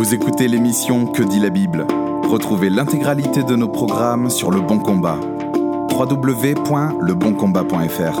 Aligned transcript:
Vous 0.00 0.14
écoutez 0.14 0.48
l'émission 0.48 1.04
Que 1.04 1.22
dit 1.22 1.40
la 1.40 1.50
Bible 1.50 1.86
Retrouvez 2.22 2.70
l'intégralité 2.70 3.42
de 3.42 3.54
nos 3.54 3.68
programmes 3.68 4.30
sur 4.30 4.50
Le 4.50 4.62
Bon 4.62 4.78
Combat. 4.78 5.20
www.leboncombat.fr 5.94 8.20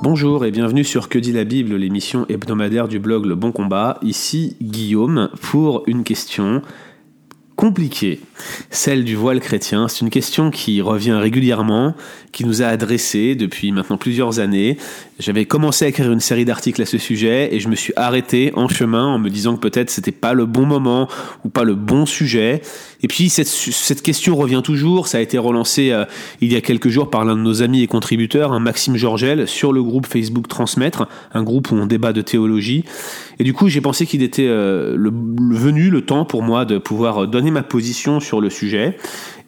Bonjour 0.00 0.46
et 0.46 0.50
bienvenue 0.50 0.82
sur 0.82 1.10
Que 1.10 1.18
dit 1.18 1.32
la 1.32 1.44
Bible, 1.44 1.74
l'émission 1.74 2.24
hebdomadaire 2.30 2.88
du 2.88 3.00
blog 3.00 3.26
Le 3.26 3.34
Bon 3.34 3.52
Combat. 3.52 3.98
Ici 4.00 4.56
Guillaume 4.62 5.28
pour 5.42 5.82
une 5.86 6.04
question 6.04 6.62
compliquée, 7.56 8.20
celle 8.70 9.04
du 9.04 9.14
voile 9.14 9.40
chrétien. 9.40 9.88
C'est 9.88 10.00
une 10.00 10.10
question 10.10 10.50
qui 10.50 10.80
revient 10.80 11.12
régulièrement, 11.12 11.94
qui 12.32 12.44
nous 12.44 12.62
a 12.62 12.66
adressé 12.66 13.34
depuis 13.34 13.70
maintenant 13.72 13.96
plusieurs 13.96 14.40
années. 14.40 14.76
J'avais 15.18 15.44
commencé 15.44 15.84
à 15.84 15.88
écrire 15.88 16.10
une 16.10 16.20
série 16.20 16.44
d'articles 16.44 16.82
à 16.82 16.86
ce 16.86 16.98
sujet 16.98 17.54
et 17.54 17.60
je 17.60 17.68
me 17.68 17.76
suis 17.76 17.92
arrêté 17.96 18.52
en 18.56 18.68
chemin 18.68 19.06
en 19.06 19.18
me 19.18 19.30
disant 19.30 19.54
que 19.54 19.60
peut-être 19.60 19.90
c'était 19.90 20.12
pas 20.12 20.32
le 20.32 20.46
bon 20.46 20.66
moment 20.66 21.08
ou 21.44 21.48
pas 21.48 21.64
le 21.64 21.74
bon 21.74 22.06
sujet. 22.06 22.62
Et 23.04 23.06
puis 23.06 23.28
cette, 23.28 24.00
question 24.00 24.34
revient 24.34 24.62
toujours. 24.64 25.08
Ça 25.08 25.18
a 25.18 25.20
été 25.20 25.36
relancé 25.36 25.90
euh, 25.90 26.06
il 26.40 26.50
y 26.50 26.56
a 26.56 26.62
quelques 26.62 26.88
jours 26.88 27.10
par 27.10 27.26
l'un 27.26 27.36
de 27.36 27.42
nos 27.42 27.62
amis 27.62 27.82
et 27.82 27.86
contributeurs, 27.86 28.52
un 28.52 28.60
Maxime 28.60 28.96
Georgel, 28.96 29.46
sur 29.46 29.74
le 29.74 29.82
groupe 29.82 30.06
Facebook 30.06 30.48
Transmettre, 30.48 31.06
un 31.34 31.42
groupe 31.42 31.70
où 31.70 31.74
on 31.74 31.84
débat 31.84 32.14
de 32.14 32.22
théologie. 32.22 32.86
Et 33.38 33.44
du 33.44 33.52
coup, 33.52 33.68
j'ai 33.68 33.82
pensé 33.82 34.06
qu'il 34.06 34.22
était 34.22 34.46
euh, 34.48 34.96
venu 34.96 35.90
le 35.90 36.00
temps 36.00 36.24
pour 36.24 36.42
moi 36.42 36.64
de 36.64 36.78
pouvoir 36.78 37.28
donner 37.28 37.50
ma 37.50 37.62
position 37.62 38.20
sur 38.20 38.40
le 38.40 38.48
sujet 38.48 38.96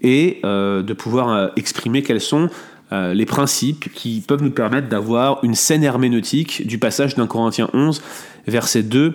et 0.02 0.38
euh, 0.45 0.82
de 0.82 0.93
pouvoir 0.93 1.52
exprimer 1.57 2.02
quels 2.02 2.20
sont 2.20 2.51
les 2.93 3.27
principes 3.27 3.93
qui 3.95 4.20
peuvent 4.20 4.43
nous 4.43 4.52
permettre 4.52 4.88
d'avoir 4.88 5.43
une 5.43 5.57
scène 5.57 5.82
herméneutique 5.82 6.66
du 6.66 6.79
passage 6.79 7.16
d'un 7.16 7.27
Corinthiens 7.27 7.68
11, 7.73 8.01
verset 8.46 8.84
2 8.84 9.15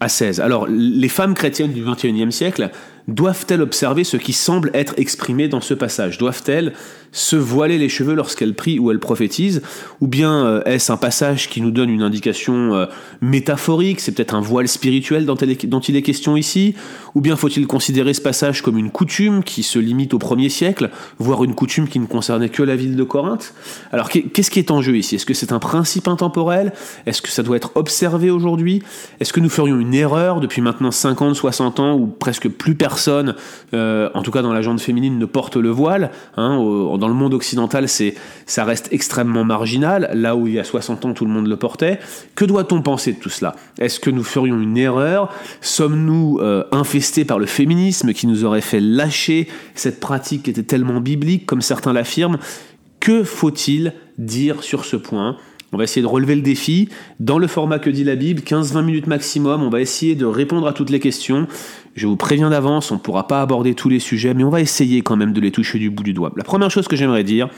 à 0.00 0.08
16. 0.08 0.40
Alors, 0.40 0.66
les 0.68 1.08
femmes 1.08 1.34
chrétiennes 1.34 1.72
du 1.72 1.84
XXIe 1.84 2.32
siècle 2.32 2.70
doivent-elles 3.08 3.60
observer 3.60 4.04
ce 4.04 4.16
qui 4.16 4.32
semble 4.32 4.70
être 4.74 4.94
exprimé 4.96 5.48
dans 5.48 5.60
ce 5.60 5.74
passage? 5.74 6.18
Doivent-elles 6.18 6.72
se 7.12 7.36
voiler 7.36 7.78
les 7.78 7.88
cheveux 7.88 8.14
lorsqu'elle 8.14 8.54
prie 8.54 8.78
ou 8.78 8.90
elle 8.90 8.98
prophétise 8.98 9.62
Ou 10.00 10.08
bien 10.08 10.46
euh, 10.46 10.62
est-ce 10.64 10.90
un 10.90 10.96
passage 10.96 11.48
qui 11.48 11.60
nous 11.60 11.70
donne 11.70 11.88
une 11.88 12.02
indication 12.02 12.74
euh, 12.74 12.86
métaphorique? 13.20 14.00
C'est 14.00 14.12
peut-être 14.12 14.34
un 14.34 14.40
voile 14.40 14.66
spirituel 14.68 15.24
dont, 15.24 15.36
il 15.36 15.96
est 15.96 16.02
question 16.02 16.36
ici? 16.36 16.74
Ou 17.14 17.20
bien 17.20 17.36
faut-il 17.36 17.66
considérer 17.66 18.14
ce 18.14 18.20
passage 18.20 18.62
comme 18.62 18.78
une 18.78 18.90
coutume 18.90 19.44
qui 19.44 19.62
se 19.62 19.78
limite 19.78 20.12
au 20.12 20.18
premier 20.18 20.48
siècle, 20.48 20.90
voire 21.18 21.44
une 21.44 21.54
coutume 21.54 21.86
qui 21.86 22.00
ne 22.00 22.06
concernait 22.06 22.48
que 22.48 22.62
la 22.62 22.74
ville 22.74 22.96
de 22.96 23.04
Corinthe? 23.04 23.54
Alors 23.92 24.08
qu'est-ce 24.08 24.50
qui 24.50 24.58
est 24.58 24.72
en 24.72 24.82
jeu 24.82 24.96
ici? 24.96 25.14
Est-ce 25.14 25.26
que 25.26 25.34
c'est 25.34 25.52
un 25.52 25.60
principe 25.60 26.08
intemporel? 26.08 26.72
Est-ce 27.06 27.22
que 27.22 27.30
ça 27.30 27.44
doit 27.44 27.56
être 27.56 27.70
observé 27.76 28.30
aujourd'hui? 28.30 28.82
Est-ce 29.20 29.32
que 29.32 29.40
nous 29.40 29.48
ferions 29.48 29.78
une 29.78 29.94
erreur 29.94 30.40
depuis 30.40 30.62
maintenant 30.62 30.90
50, 30.90 31.36
60 31.36 31.78
ans 31.78 31.94
où 31.94 32.06
presque 32.06 32.48
plus 32.48 32.74
personne, 32.74 32.93
euh, 33.08 34.08
en 34.14 34.22
tout 34.22 34.30
cas 34.30 34.42
dans 34.42 34.52
la 34.52 34.62
gente 34.62 34.80
féminine, 34.80 35.18
ne 35.18 35.26
porte 35.26 35.56
le 35.56 35.70
voile 35.70 36.10
hein, 36.36 36.56
dans 36.98 37.08
le 37.08 37.14
monde 37.14 37.34
occidental, 37.34 37.86
ça 37.88 38.64
reste 38.64 38.88
extrêmement 38.92 39.44
marginal, 39.44 40.10
là 40.14 40.36
où 40.36 40.46
il 40.46 40.54
y 40.54 40.58
a 40.58 40.64
60 40.64 41.04
ans, 41.04 41.14
tout 41.14 41.24
le 41.24 41.30
monde 41.30 41.46
le 41.46 41.56
portait. 41.56 41.98
Que 42.34 42.44
doit-on 42.44 42.82
penser 42.82 43.12
de 43.12 43.18
tout 43.18 43.30
cela? 43.30 43.54
Est-ce 43.78 44.00
que 44.00 44.10
nous 44.10 44.24
ferions 44.24 44.60
une 44.60 44.76
erreur? 44.76 45.32
Sommes-nous 45.60 46.38
euh, 46.40 46.64
infestés 46.72 47.24
par 47.24 47.38
le 47.38 47.46
féminisme 47.46 48.12
qui 48.12 48.26
nous 48.26 48.44
aurait 48.44 48.60
fait 48.60 48.80
lâcher 48.80 49.48
cette 49.74 50.00
pratique 50.00 50.44
qui 50.44 50.50
était 50.50 50.62
tellement 50.62 51.00
biblique, 51.00 51.46
comme 51.46 51.62
certains 51.62 51.92
l'affirment? 51.92 52.38
Que 53.00 53.24
faut-il 53.24 53.92
dire 54.18 54.62
sur 54.62 54.84
ce 54.84 54.96
point? 54.96 55.36
On 55.74 55.78
va 55.78 55.84
essayer 55.84 56.02
de 56.02 56.06
relever 56.06 56.36
le 56.36 56.42
défi 56.42 56.88
dans 57.20 57.38
le 57.38 57.46
format 57.46 57.78
que 57.78 57.90
dit 57.90 58.04
la 58.04 58.16
Bible, 58.16 58.42
15-20 58.42 58.84
minutes 58.84 59.06
maximum. 59.06 59.62
On 59.62 59.70
va 59.70 59.80
essayer 59.80 60.14
de 60.14 60.24
répondre 60.24 60.66
à 60.66 60.72
toutes 60.72 60.90
les 60.90 61.00
questions. 61.00 61.46
Je 61.96 62.06
vous 62.06 62.16
préviens 62.16 62.50
d'avance, 62.50 62.90
on 62.90 62.94
ne 62.94 63.00
pourra 63.00 63.26
pas 63.26 63.40
aborder 63.40 63.74
tous 63.74 63.88
les 63.88 64.00
sujets, 64.00 64.34
mais 64.34 64.42
on 64.44 64.50
va 64.50 64.60
essayer 64.60 65.02
quand 65.02 65.16
même 65.16 65.32
de 65.32 65.40
les 65.40 65.52
toucher 65.52 65.78
du 65.78 65.90
bout 65.90 66.02
du 66.02 66.12
doigt. 66.12 66.32
La 66.36 66.44
première 66.44 66.70
chose 66.70 66.88
que 66.88 66.96
j'aimerais 66.96 67.24
dire, 67.24 67.48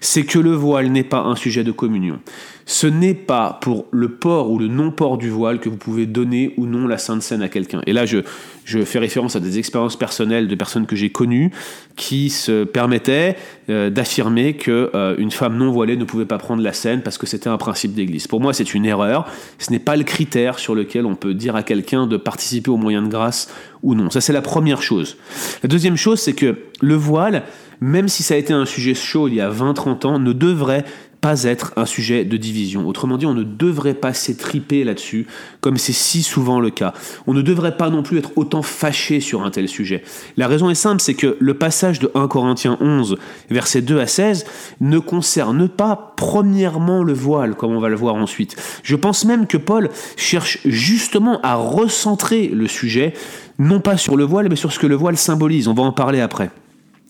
c'est 0.00 0.24
que 0.24 0.38
le 0.38 0.52
voile 0.52 0.88
n'est 0.88 1.04
pas 1.04 1.20
un 1.20 1.36
sujet 1.36 1.64
de 1.64 1.72
communion. 1.72 2.18
Ce 2.66 2.86
n'est 2.86 3.14
pas 3.14 3.58
pour 3.60 3.86
le 3.90 4.08
port 4.08 4.50
ou 4.50 4.58
le 4.58 4.68
non-port 4.68 5.18
du 5.18 5.28
voile 5.28 5.60
que 5.60 5.68
vous 5.68 5.76
pouvez 5.76 6.06
donner 6.06 6.54
ou 6.56 6.66
non 6.66 6.86
la 6.86 6.96
Sainte 6.96 7.22
Seine 7.22 7.42
à 7.42 7.48
quelqu'un. 7.48 7.82
Et 7.86 7.92
là, 7.92 8.06
je, 8.06 8.20
fais 8.64 8.98
référence 8.98 9.36
à 9.36 9.40
des 9.40 9.58
expériences 9.58 9.96
personnelles 9.96 10.48
de 10.48 10.54
personnes 10.54 10.86
que 10.86 10.96
j'ai 10.96 11.10
connues 11.10 11.50
qui 11.96 12.30
se 12.30 12.64
permettaient 12.64 13.36
euh, 13.68 13.90
d'affirmer 13.90 14.54
que 14.54 14.90
euh, 14.94 15.14
une 15.18 15.30
femme 15.30 15.58
non 15.58 15.70
voilée 15.70 15.96
ne 15.96 16.04
pouvait 16.04 16.24
pas 16.24 16.38
prendre 16.38 16.62
la 16.62 16.72
scène 16.72 17.02
parce 17.02 17.18
que 17.18 17.26
c'était 17.26 17.48
un 17.48 17.58
principe 17.58 17.92
d'église. 17.92 18.26
Pour 18.26 18.40
moi, 18.40 18.54
c'est 18.54 18.72
une 18.72 18.86
erreur. 18.86 19.26
Ce 19.58 19.70
n'est 19.70 19.78
pas 19.78 19.96
le 19.96 20.04
critère 20.04 20.58
sur 20.58 20.74
lequel 20.74 21.04
on 21.04 21.16
peut 21.16 21.34
dire 21.34 21.56
à 21.56 21.62
quelqu'un 21.62 22.06
de 22.06 22.16
participer 22.16 22.70
au 22.70 22.78
moyen 22.78 23.02
de 23.02 23.08
grâce 23.08 23.52
ou 23.82 23.94
non. 23.94 24.08
Ça, 24.08 24.22
c'est 24.22 24.32
la 24.32 24.42
première 24.42 24.80
chose. 24.80 25.18
La 25.62 25.68
deuxième 25.68 25.96
chose, 25.96 26.20
c'est 26.20 26.32
que 26.32 26.56
le 26.80 26.94
voile, 26.94 27.42
même 27.80 28.08
si 28.08 28.22
ça 28.22 28.34
a 28.34 28.36
été 28.38 28.54
un 28.54 28.64
sujet 28.64 28.94
chaud 28.94 29.28
il 29.28 29.34
y 29.34 29.40
a 29.42 29.50
20-30 29.50 30.06
ans, 30.06 30.18
ne 30.18 30.32
devrait 30.32 30.84
pas 31.24 31.44
être 31.44 31.72
un 31.76 31.86
sujet 31.86 32.26
de 32.26 32.36
division. 32.36 32.86
Autrement 32.86 33.16
dit, 33.16 33.24
on 33.24 33.32
ne 33.32 33.44
devrait 33.44 33.94
pas 33.94 34.12
s'étriper 34.12 34.84
là-dessus, 34.84 35.26
comme 35.62 35.78
c'est 35.78 35.94
si 35.94 36.22
souvent 36.22 36.60
le 36.60 36.68
cas. 36.68 36.92
On 37.26 37.32
ne 37.32 37.40
devrait 37.40 37.78
pas 37.78 37.88
non 37.88 38.02
plus 38.02 38.18
être 38.18 38.32
autant 38.36 38.60
fâché 38.60 39.20
sur 39.20 39.42
un 39.42 39.50
tel 39.50 39.66
sujet. 39.66 40.02
La 40.36 40.48
raison 40.48 40.68
est 40.68 40.74
simple, 40.74 41.00
c'est 41.00 41.14
que 41.14 41.38
le 41.40 41.54
passage 41.54 41.98
de 41.98 42.10
1 42.14 42.28
Corinthiens 42.28 42.76
11, 42.78 43.16
versets 43.48 43.80
2 43.80 44.00
à 44.00 44.06
16, 44.06 44.44
ne 44.82 44.98
concerne 44.98 45.66
pas 45.66 46.12
premièrement 46.18 47.02
le 47.02 47.14
voile, 47.14 47.54
comme 47.54 47.74
on 47.74 47.80
va 47.80 47.88
le 47.88 47.96
voir 47.96 48.16
ensuite. 48.16 48.56
Je 48.82 48.94
pense 48.94 49.24
même 49.24 49.46
que 49.46 49.56
Paul 49.56 49.88
cherche 50.18 50.58
justement 50.66 51.40
à 51.40 51.54
recentrer 51.54 52.48
le 52.48 52.68
sujet, 52.68 53.14
non 53.58 53.80
pas 53.80 53.96
sur 53.96 54.18
le 54.18 54.24
voile, 54.24 54.48
mais 54.50 54.56
sur 54.56 54.74
ce 54.74 54.78
que 54.78 54.86
le 54.86 54.94
voile 54.94 55.16
symbolise. 55.16 55.68
On 55.68 55.74
va 55.74 55.84
en 55.84 55.92
parler 55.92 56.20
après. 56.20 56.50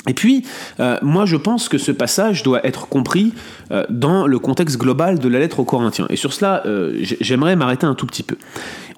Et 0.09 0.15
puis, 0.15 0.45
euh, 0.81 0.99
moi 1.03 1.25
je 1.25 1.37
pense 1.37 1.69
que 1.69 1.79
ce 1.79 1.93
passage 1.93 2.43
doit 2.43 2.65
être 2.67 2.89
compris 2.89 3.33
euh, 3.71 3.85
dans 3.89 4.27
le 4.27 4.39
contexte 4.39 4.79
global 4.79 5.19
de 5.19 5.29
la 5.29 5.39
lettre 5.39 5.61
aux 5.61 5.65
Corinthiens. 5.65 6.07
Et 6.11 6.17
sur 6.17 6.33
cela, 6.33 6.63
euh, 6.67 6.99
j'aimerais 7.21 7.57
m'arrêter 7.57 7.87
un 7.87 7.95
tout 7.95 8.07
petit 8.07 8.23
peu. 8.23 8.37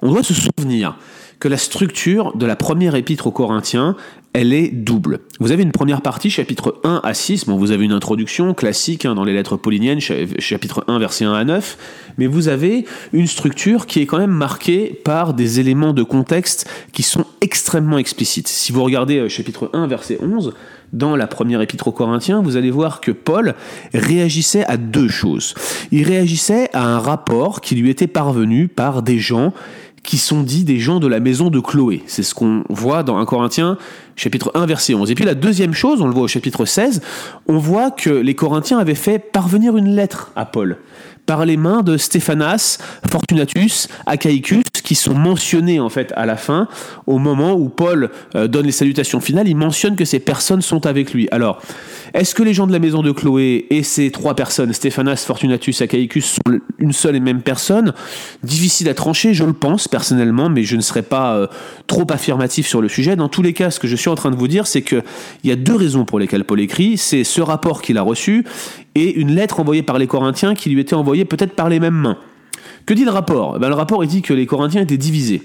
On 0.01 0.11
doit 0.11 0.23
se 0.23 0.33
souvenir 0.33 0.97
que 1.39 1.47
la 1.47 1.57
structure 1.57 2.35
de 2.35 2.45
la 2.45 2.55
première 2.55 2.95
épître 2.95 3.27
aux 3.27 3.31
Corinthiens, 3.31 3.95
elle 4.33 4.53
est 4.53 4.69
double. 4.69 5.21
Vous 5.39 5.51
avez 5.51 5.63
une 5.63 5.71
première 5.71 6.01
partie, 6.01 6.29
chapitre 6.29 6.79
1 6.83 7.01
à 7.03 7.13
6, 7.13 7.45
bon, 7.45 7.57
vous 7.57 7.71
avez 7.71 7.85
une 7.85 7.91
introduction 7.91 8.53
classique 8.53 9.05
hein, 9.05 9.15
dans 9.15 9.23
les 9.23 9.33
lettres 9.33 9.57
pauliniennes, 9.57 9.99
chapitre 9.99 10.83
1, 10.87 10.99
verset 10.99 11.25
1 11.25 11.33
à 11.33 11.43
9, 11.43 11.77
mais 12.17 12.27
vous 12.27 12.47
avez 12.47 12.85
une 13.13 13.27
structure 13.27 13.87
qui 13.87 13.99
est 13.99 14.05
quand 14.05 14.19
même 14.19 14.31
marquée 14.31 14.99
par 15.03 15.33
des 15.33 15.59
éléments 15.59 15.93
de 15.93 16.03
contexte 16.03 16.69
qui 16.91 17.03
sont 17.03 17.25
extrêmement 17.41 17.97
explicites. 17.97 18.47
Si 18.47 18.71
vous 18.71 18.83
regardez 18.83 19.27
chapitre 19.29 19.69
1, 19.73 19.87
verset 19.87 20.19
11, 20.21 20.53
dans 20.93 21.15
la 21.15 21.27
première 21.27 21.61
épître 21.61 21.87
aux 21.87 21.91
Corinthiens, 21.91 22.41
vous 22.41 22.55
allez 22.55 22.71
voir 22.71 23.01
que 23.01 23.11
Paul 23.11 23.55
réagissait 23.93 24.65
à 24.65 24.77
deux 24.77 25.09
choses. 25.09 25.53
Il 25.91 26.03
réagissait 26.03 26.69
à 26.73 26.85
un 26.85 26.99
rapport 26.99 27.61
qui 27.61 27.75
lui 27.75 27.89
était 27.89 28.07
parvenu 28.07 28.67
par 28.67 29.01
des 29.01 29.19
gens 29.19 29.53
qui 30.07 30.17
sont 30.17 30.41
dits 30.41 30.63
des 30.63 30.79
gens 30.79 31.01
de 31.01 31.07
la 31.07 31.19
maison 31.19 31.49
de 31.49 31.59
Chloé. 31.59 32.01
C'est 32.07 32.23
ce 32.23 32.33
qu'on 32.33 32.63
voit 32.69 33.03
dans 33.03 33.17
1 33.17 33.25
Corinthiens 33.25 33.77
chapitre 34.15 34.51
1 34.55 34.65
verset 34.65 34.93
11. 34.93 35.11
Et 35.11 35.15
puis 35.15 35.25
la 35.25 35.35
deuxième 35.35 35.73
chose, 35.73 36.01
on 36.01 36.07
le 36.07 36.13
voit 36.13 36.23
au 36.23 36.27
chapitre 36.29 36.63
16, 36.63 37.01
on 37.47 37.57
voit 37.57 37.91
que 37.91 38.09
les 38.09 38.33
Corinthiens 38.33 38.79
avaient 38.79 38.95
fait 38.95 39.19
parvenir 39.19 39.75
une 39.75 39.89
lettre 39.89 40.31
à 40.37 40.45
Paul 40.45 40.77
par 41.27 41.45
les 41.45 41.57
mains 41.57 41.83
de 41.83 41.97
Stéphanas, 41.97 42.79
Fortunatus, 43.11 43.87
Achaicus, 44.07 44.63
qui 44.83 44.95
sont 44.95 45.13
mentionnés 45.13 45.79
en 45.79 45.89
fait 45.89 46.13
à 46.15 46.25
la 46.25 46.37
fin, 46.37 46.67
au 47.05 47.19
moment 47.19 47.53
où 47.53 47.67
Paul 47.69 48.09
euh, 48.35 48.47
donne 48.47 48.65
les 48.65 48.71
salutations 48.71 49.19
finales, 49.19 49.47
il 49.47 49.55
mentionne 49.55 49.95
que 49.95 50.05
ces 50.05 50.19
personnes 50.19 50.61
sont 50.61 50.85
avec 50.85 51.13
lui. 51.13 51.27
Alors, 51.31 51.61
est-ce 52.13 52.33
que 52.33 52.41
les 52.41 52.53
gens 52.53 52.65
de 52.65 52.71
la 52.71 52.79
maison 52.79 53.01
de 53.01 53.11
Chloé 53.11 53.67
et 53.69 53.83
ces 53.83 54.11
trois 54.11 54.33
personnes, 54.33 54.71
Stéphanas, 54.71 55.25
Fortunatus, 55.27 55.81
Achaicus, 55.81 56.25
sont 56.25 56.59
une 56.79 56.93
seule 56.93 57.17
et 57.17 57.19
même 57.19 57.41
personne? 57.41 57.93
Difficile 58.43 58.87
à 58.87 58.93
trancher, 58.93 59.33
je 59.33 59.43
le 59.43 59.51
pense 59.51 59.89
personnellement, 59.89 60.49
mais 60.49 60.63
je 60.63 60.77
ne 60.77 60.81
serai 60.81 61.01
pas 61.01 61.35
euh, 61.35 61.47
trop 61.87 62.07
affirmatif 62.09 62.65
sur 62.65 62.81
le 62.81 62.87
sujet. 62.87 63.17
Dans 63.17 63.29
tous 63.29 63.41
les 63.41 63.51
cas, 63.51 63.71
ce 63.71 63.81
que 63.81 63.87
je 63.87 63.97
suis 63.97 64.09
en 64.09 64.15
train 64.15 64.31
de 64.31 64.37
vous 64.37 64.47
dire, 64.47 64.65
c'est 64.65 64.81
qu'il 64.81 65.03
y 65.43 65.51
a 65.51 65.57
deux 65.57 65.75
raisons 65.75 66.05
pour 66.05 66.19
lesquelles 66.19 66.45
Paul 66.45 66.61
écrit. 66.61 66.97
C'est 66.97 67.25
ce 67.25 67.41
rapport 67.41 67.81
qu'il 67.81 67.97
a 67.97 68.01
reçu 68.01 68.45
et 68.97 69.15
une 69.15 69.31
lettre 69.31 69.59
envoyée 69.59 69.83
par 69.83 69.99
les 69.99 70.07
Corinthiens 70.07 70.55
qui 70.55 70.69
lui 70.69 70.81
était 70.81 70.95
envoyée 70.95 71.25
peut-être 71.25 71.55
par 71.55 71.69
les 71.69 71.79
mêmes 71.79 71.93
mains. 71.93 72.17
Que 72.87 72.93
dit 72.93 73.03
le 73.03 73.11
rapport? 73.11 73.55
Eh 73.57 73.59
ben, 73.59 73.67
Le 73.67 73.75
rapport 73.75 74.03
dit 74.05 74.21
que 74.21 74.33
les 74.33 74.45
Corinthiens 74.45 74.81
étaient 74.81 74.97
divisés. 74.97 75.43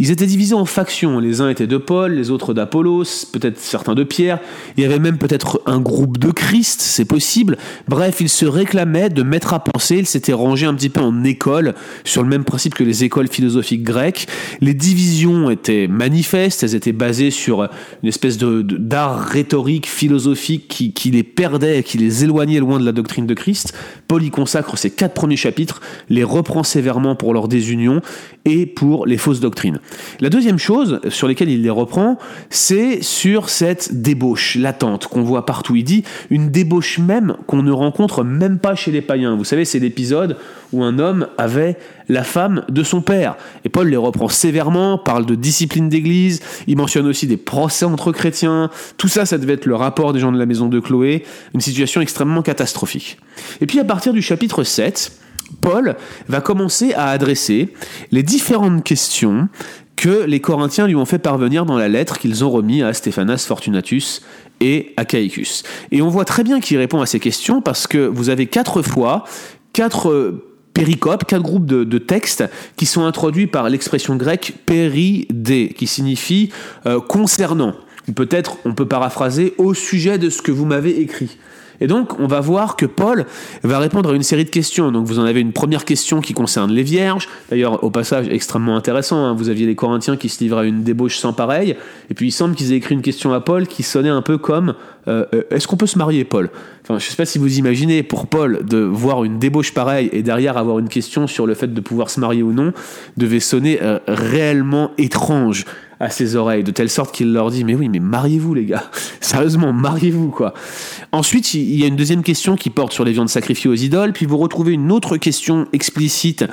Ils 0.00 0.10
étaient 0.10 0.26
divisés 0.26 0.54
en 0.54 0.64
factions. 0.64 1.20
Les 1.20 1.40
uns 1.40 1.48
étaient 1.48 1.68
de 1.68 1.76
Paul, 1.76 2.14
les 2.14 2.30
autres 2.30 2.52
d'Apollos, 2.52 3.26
peut-être 3.32 3.58
certains 3.58 3.94
de 3.94 4.02
Pierre. 4.02 4.40
Il 4.76 4.82
y 4.82 4.86
avait 4.86 4.98
même 4.98 5.18
peut-être 5.18 5.62
un 5.66 5.78
groupe 5.78 6.18
de 6.18 6.32
Christ, 6.32 6.80
c'est 6.80 7.04
possible. 7.04 7.58
Bref, 7.86 8.20
ils 8.20 8.28
se 8.28 8.44
réclamaient 8.44 9.08
de 9.08 9.22
mettre 9.22 9.54
à 9.54 9.62
penser. 9.62 9.98
Ils 9.98 10.06
s'étaient 10.06 10.32
rangés 10.32 10.66
un 10.66 10.74
petit 10.74 10.88
peu 10.88 11.00
en 11.00 11.22
école, 11.22 11.74
sur 12.04 12.22
le 12.22 12.28
même 12.28 12.44
principe 12.44 12.74
que 12.74 12.82
les 12.82 13.04
écoles 13.04 13.28
philosophiques 13.28 13.84
grecques. 13.84 14.26
Les 14.60 14.74
divisions 14.74 15.48
étaient 15.48 15.86
manifestes. 15.86 16.64
Elles 16.64 16.74
étaient 16.74 16.92
basées 16.92 17.30
sur 17.30 17.68
une 18.02 18.08
espèce 18.08 18.36
de, 18.36 18.62
d'art 18.62 19.20
rhétorique, 19.20 19.86
philosophique 19.86 20.66
qui, 20.66 20.92
qui 20.92 21.10
les 21.12 21.22
perdait, 21.22 21.84
qui 21.84 21.98
les 21.98 22.24
éloignait 22.24 22.58
loin 22.58 22.80
de 22.80 22.84
la 22.84 22.92
doctrine 22.92 23.26
de 23.26 23.34
Christ. 23.34 23.74
Paul 24.08 24.24
y 24.24 24.30
consacre 24.30 24.76
ses 24.76 24.90
quatre 24.90 25.14
premiers 25.14 25.36
chapitres, 25.36 25.80
les 26.08 26.24
reprend 26.24 26.64
sévèrement 26.80 27.14
pour 27.14 27.34
leur 27.34 27.46
désunion 27.46 28.00
et 28.46 28.64
pour 28.64 29.04
les 29.04 29.18
fausses 29.18 29.40
doctrines. 29.40 29.80
La 30.20 30.30
deuxième 30.30 30.58
chose 30.58 30.98
sur 31.10 31.28
laquelle 31.28 31.50
il 31.50 31.62
les 31.62 31.68
reprend, 31.68 32.16
c'est 32.48 33.02
sur 33.02 33.50
cette 33.50 34.00
débauche 34.00 34.56
latente 34.56 35.06
qu'on 35.08 35.22
voit 35.22 35.44
partout. 35.44 35.76
Il 35.76 35.84
dit 35.84 36.04
une 36.30 36.50
débauche 36.50 36.98
même 36.98 37.36
qu'on 37.46 37.62
ne 37.62 37.70
rencontre 37.70 38.24
même 38.24 38.58
pas 38.58 38.74
chez 38.74 38.92
les 38.92 39.02
païens. 39.02 39.36
Vous 39.36 39.44
savez, 39.44 39.66
c'est 39.66 39.78
l'épisode 39.78 40.38
où 40.72 40.82
un 40.82 40.98
homme 40.98 41.26
avait 41.36 41.76
la 42.08 42.24
femme 42.24 42.64
de 42.70 42.82
son 42.82 43.02
père. 43.02 43.36
Et 43.66 43.68
Paul 43.68 43.88
les 43.88 43.96
reprend 43.98 44.28
sévèrement, 44.28 44.96
parle 44.96 45.26
de 45.26 45.34
discipline 45.34 45.90
d'église, 45.90 46.40
il 46.66 46.78
mentionne 46.78 47.06
aussi 47.06 47.26
des 47.26 47.36
procès 47.36 47.84
entre 47.84 48.10
chrétiens. 48.10 48.70
Tout 48.96 49.08
ça, 49.08 49.26
ça 49.26 49.36
devait 49.36 49.54
être 49.54 49.66
le 49.66 49.74
rapport 49.74 50.14
des 50.14 50.20
gens 50.20 50.32
de 50.32 50.38
la 50.38 50.46
maison 50.46 50.68
de 50.68 50.80
Chloé, 50.80 51.24
une 51.52 51.60
situation 51.60 52.00
extrêmement 52.00 52.40
catastrophique. 52.40 53.18
Et 53.60 53.66
puis 53.66 53.78
à 53.80 53.84
partir 53.84 54.14
du 54.14 54.22
chapitre 54.22 54.64
7, 54.64 55.12
Paul 55.60 55.96
va 56.28 56.40
commencer 56.40 56.92
à 56.94 57.08
adresser 57.08 57.74
les 58.10 58.22
différentes 58.22 58.84
questions 58.84 59.48
que 59.96 60.24
les 60.24 60.40
Corinthiens 60.40 60.86
lui 60.86 60.96
ont 60.96 61.04
fait 61.04 61.18
parvenir 61.18 61.66
dans 61.66 61.76
la 61.76 61.88
lettre 61.88 62.18
qu'ils 62.18 62.42
ont 62.42 62.50
remis 62.50 62.82
à 62.82 62.94
Stéphanas 62.94 63.44
Fortunatus 63.46 64.22
et 64.60 64.94
à 64.96 65.04
Caicus. 65.04 65.62
Et 65.90 66.00
on 66.00 66.08
voit 66.08 66.24
très 66.24 66.42
bien 66.42 66.60
qu'il 66.60 66.78
répond 66.78 67.00
à 67.00 67.06
ces 67.06 67.20
questions 67.20 67.60
parce 67.60 67.86
que 67.86 67.98
vous 67.98 68.30
avez 68.30 68.46
quatre 68.46 68.82
fois 68.82 69.24
quatre 69.72 70.42
péricopes, 70.72 71.24
quatre 71.26 71.42
groupes 71.42 71.66
de, 71.66 71.98
textes 71.98 72.44
qui 72.76 72.86
sont 72.86 73.04
introduits 73.04 73.46
par 73.46 73.68
l'expression 73.68 74.16
grecque 74.16 74.54
péridé, 74.66 75.74
qui 75.76 75.86
signifie 75.86 76.50
euh, 76.86 77.00
concernant. 77.00 77.74
Peut-être 78.14 78.56
on 78.64 78.74
peut 78.74 78.88
paraphraser 78.88 79.54
au 79.58 79.74
sujet 79.74 80.18
de 80.18 80.30
ce 80.30 80.42
que 80.42 80.52
vous 80.52 80.64
m'avez 80.64 81.00
écrit. 81.00 81.36
Et 81.80 81.86
donc, 81.86 82.18
on 82.18 82.26
va 82.26 82.40
voir 82.40 82.76
que 82.76 82.86
Paul 82.86 83.26
va 83.62 83.78
répondre 83.78 84.10
à 84.10 84.14
une 84.14 84.22
série 84.22 84.44
de 84.44 84.50
questions. 84.50 84.92
Donc, 84.92 85.06
vous 85.06 85.18
en 85.18 85.24
avez 85.24 85.40
une 85.40 85.52
première 85.52 85.84
question 85.84 86.20
qui 86.20 86.34
concerne 86.34 86.70
les 86.70 86.82
vierges. 86.82 87.28
D'ailleurs, 87.50 87.82
au 87.84 87.90
passage, 87.90 88.28
extrêmement 88.28 88.76
intéressant. 88.76 89.24
Hein. 89.24 89.34
Vous 89.34 89.48
aviez 89.48 89.66
les 89.66 89.74
Corinthiens 89.74 90.16
qui 90.16 90.28
se 90.28 90.42
livraient 90.42 90.62
à 90.62 90.64
une 90.64 90.82
débauche 90.82 91.18
sans 91.18 91.32
pareil. 91.32 91.76
Et 92.10 92.14
puis, 92.14 92.28
il 92.28 92.32
semble 92.32 92.54
qu'ils 92.54 92.72
aient 92.72 92.76
écrit 92.76 92.94
une 92.94 93.02
question 93.02 93.32
à 93.32 93.40
Paul 93.40 93.66
qui 93.66 93.82
sonnait 93.82 94.08
un 94.08 94.22
peu 94.22 94.38
comme 94.38 94.74
euh, 95.08 95.24
euh, 95.34 95.42
Est-ce 95.50 95.66
qu'on 95.66 95.76
peut 95.76 95.86
se 95.86 95.98
marier, 95.98 96.24
Paul? 96.24 96.50
Enfin, 96.82 96.98
je 96.98 97.06
ne 97.06 97.10
sais 97.10 97.16
pas 97.16 97.26
si 97.26 97.38
vous 97.38 97.58
imaginez 97.58 98.02
pour 98.02 98.26
Paul 98.26 98.64
de 98.64 98.78
voir 98.78 99.24
une 99.24 99.38
débauche 99.38 99.72
pareille 99.72 100.10
et 100.12 100.22
derrière 100.22 100.56
avoir 100.56 100.78
une 100.78 100.88
question 100.88 101.26
sur 101.26 101.46
le 101.46 101.54
fait 101.54 101.72
de 101.72 101.80
pouvoir 101.80 102.10
se 102.10 102.20
marier 102.20 102.42
ou 102.42 102.52
non 102.52 102.72
devait 103.16 103.40
sonner 103.40 103.78
euh, 103.82 103.98
réellement 104.06 104.90
étrange 104.98 105.64
à 106.00 106.08
ses 106.08 106.34
oreilles, 106.34 106.64
de 106.64 106.70
telle 106.70 106.88
sorte 106.88 107.14
qu'il 107.14 107.32
leur 107.32 107.50
dit 107.50 107.62
Mais 107.62 107.74
oui, 107.74 107.90
mais 107.90 108.00
mariez-vous, 108.00 108.54
les 108.54 108.64
gars. 108.64 108.84
Sérieusement, 109.20 109.72
mariez-vous, 109.72 110.30
quoi. 110.30 110.54
Ensuite, 111.12 111.54
il 111.54 111.74
y 111.74 111.82
a 111.82 111.88
une 111.88 111.96
deuxième 111.96 112.22
question 112.22 112.54
qui 112.54 112.70
porte 112.70 112.92
sur 112.92 113.04
les 113.04 113.12
viandes 113.12 113.28
sacrifiées 113.28 113.68
aux 113.68 113.74
idoles, 113.74 114.12
puis 114.12 114.26
vous 114.26 114.38
retrouvez 114.38 114.72
une 114.72 114.92
autre 114.92 115.16
question 115.16 115.66
explicite 115.72 116.44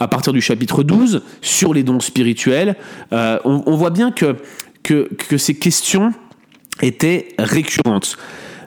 à 0.00 0.08
partir 0.08 0.32
du 0.32 0.40
chapitre 0.40 0.82
12 0.82 1.22
sur 1.42 1.74
les 1.74 1.82
dons 1.82 2.00
spirituels. 2.00 2.76
Euh, 3.12 3.38
on, 3.44 3.76
voit 3.76 3.90
bien 3.90 4.10
que, 4.10 4.36
que, 4.82 5.10
que 5.28 5.36
ces 5.36 5.54
questions 5.54 6.14
étaient 6.80 7.28
récurrentes. 7.38 8.16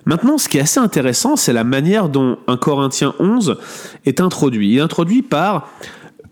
Maintenant, 0.06 0.38
ce 0.38 0.50
qui 0.50 0.58
est 0.58 0.62
assez 0.62 0.80
intéressant, 0.80 1.36
c'est 1.36 1.54
la 1.54 1.64
manière 1.64 2.10
dont 2.10 2.38
un 2.48 2.58
Corinthien 2.58 3.14
11 3.20 3.58
est 4.06 4.22
introduit. 4.22 4.72
Il 4.72 4.78
est 4.78 4.82
introduit 4.82 5.22
par 5.22 5.70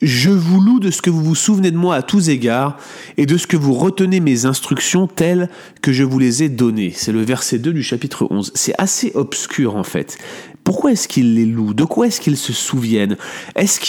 je 0.02 0.30
vous 0.30 0.62
loue 0.62 0.80
de 0.80 0.92
ce 0.92 1.02
que 1.02 1.10
vous 1.10 1.24
vous 1.24 1.36
souvenez 1.36 1.72
de 1.72 1.78
moi 1.78 1.96
à 1.96 2.02
tous 2.02 2.30
égards 2.30 2.78
et 3.18 3.26
de 3.26 3.38
ce 3.38 3.48
que 3.48 3.58
vous 3.58 3.74
retenez 3.74 4.20
mes 4.20 4.46
instructions 4.46 5.08
telles 5.08 5.50
que 5.82 5.92
je 5.92 6.04
vous 6.04 6.20
les 6.20 6.44
ai 6.44 6.50
données. 6.50 6.94
C'est 6.96 7.12
le 7.12 7.22
verset 7.24 7.60
2 7.60 7.74
du 7.74 7.84
chapitre 7.84 8.28
11. 8.30 8.52
C'est 8.56 8.76
assez 8.78 9.12
obscur 9.16 9.76
en 9.76 9.84
fait. 9.84 10.18
Pourquoi 10.64 10.92
est-ce 10.92 11.08
qu'ils 11.08 11.34
les 11.36 11.46
louent 11.46 11.74
De 11.74 11.86
quoi 11.86 12.08
est-ce 12.08 12.20
qu'ils 12.20 12.36
se 12.36 12.52
souviennent? 12.52 13.16
Est-ce 13.56 13.80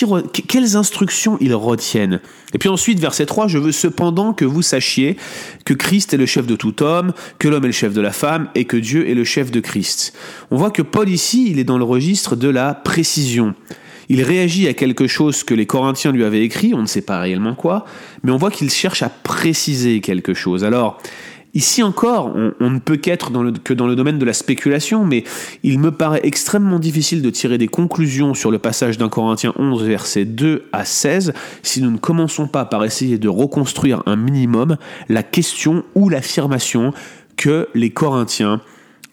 Quelles 0.46 0.76
instructions 0.76 1.37
ils 1.40 1.55
retiennent? 1.55 2.20
Et 2.55 2.58
puis 2.58 2.69
ensuite, 2.69 3.00
verset 3.00 3.26
3, 3.26 3.49
je 3.49 3.58
veux 3.58 3.72
cependant 3.72 4.32
que 4.32 4.44
vous 4.44 4.62
sachiez 4.62 5.16
que 5.64 5.75
Christ 5.75 6.14
est 6.14 6.19
le 6.19 6.25
chef 6.25 6.46
de 6.46 6.55
tout 6.55 6.84
homme, 6.84 7.14
que 7.40 7.49
l'homme 7.49 7.64
est 7.64 7.69
le 7.69 7.72
chef 7.72 7.94
de 7.94 8.00
la 8.00 8.12
femme 8.12 8.49
et 8.55 8.64
que 8.64 8.76
Dieu 8.76 9.10
est 9.10 9.14
le 9.14 9.25
chef 9.25 9.50
de 9.50 9.58
Christ. 9.58 10.14
On 10.52 10.56
voit 10.56 10.70
que 10.70 10.82
Paul 10.82 11.08
ici, 11.08 11.50
il 11.50 11.58
est 11.58 11.64
dans 11.64 11.78
le 11.78 11.84
registre 11.84 12.37
de 12.37 12.49
la 12.49 12.75
précision. 12.75 13.56
Il 14.08 14.22
réagit 14.22 14.69
à 14.69 14.75
quelque 14.75 15.06
chose 15.06 15.44
que 15.44 15.55
les 15.55 15.66
Corinthiens 15.66 16.12
lui 16.12 16.25
avaient 16.25 16.43
écrit, 16.43 16.75
on 16.75 16.82
ne 16.82 16.87
sait 16.87 17.02
pas 17.02 17.20
réellement 17.20 17.55
quoi, 17.55 17.84
mais 18.22 18.32
on 18.32 18.37
voit 18.37 18.50
qu'il 18.50 18.70
cherche 18.70 19.02
à 19.02 19.08
préciser 19.08 20.00
quelque 20.00 20.34
chose. 20.34 20.64
Alors, 20.64 21.00
Ici 21.55 21.82
encore, 21.82 22.37
on, 22.60 22.70
ne 22.70 22.78
peut 22.78 22.96
qu'être 22.96 23.32
que 23.64 23.72
dans 23.72 23.87
le 23.87 23.96
domaine 23.96 24.19
de 24.19 24.25
la 24.25 24.34
spéculation, 24.34 25.05
mais 25.05 25.25
il 25.62 25.78
me 25.78 25.90
paraît 25.90 26.20
extrêmement 26.22 26.78
difficile 26.78 27.22
de 27.22 27.31
tirer 27.31 27.56
des 27.56 27.69
conclusions 27.69 28.34
sur 28.34 28.50
le 28.50 28.58
passage 28.58 28.99
d'un 28.99 29.08
Corinthien 29.08 29.55
11, 29.56 29.82
versets 29.82 30.26
2 30.26 30.69
à 30.72 30.84
16, 30.84 31.32
si 31.62 31.81
nous 31.81 31.90
ne 31.90 31.96
commençons 31.96 32.49
pas 32.49 32.66
par 32.66 32.84
essayer 32.84 33.16
de 33.16 33.28
reconstruire 33.28 34.02
un 34.05 34.16
minimum 34.16 34.76
la 35.08 35.22
question 35.22 35.84
ou 35.94 36.10
l'affirmation 36.10 36.93
que 37.37 37.69
les 37.75 37.90
Corinthiens 37.90 38.60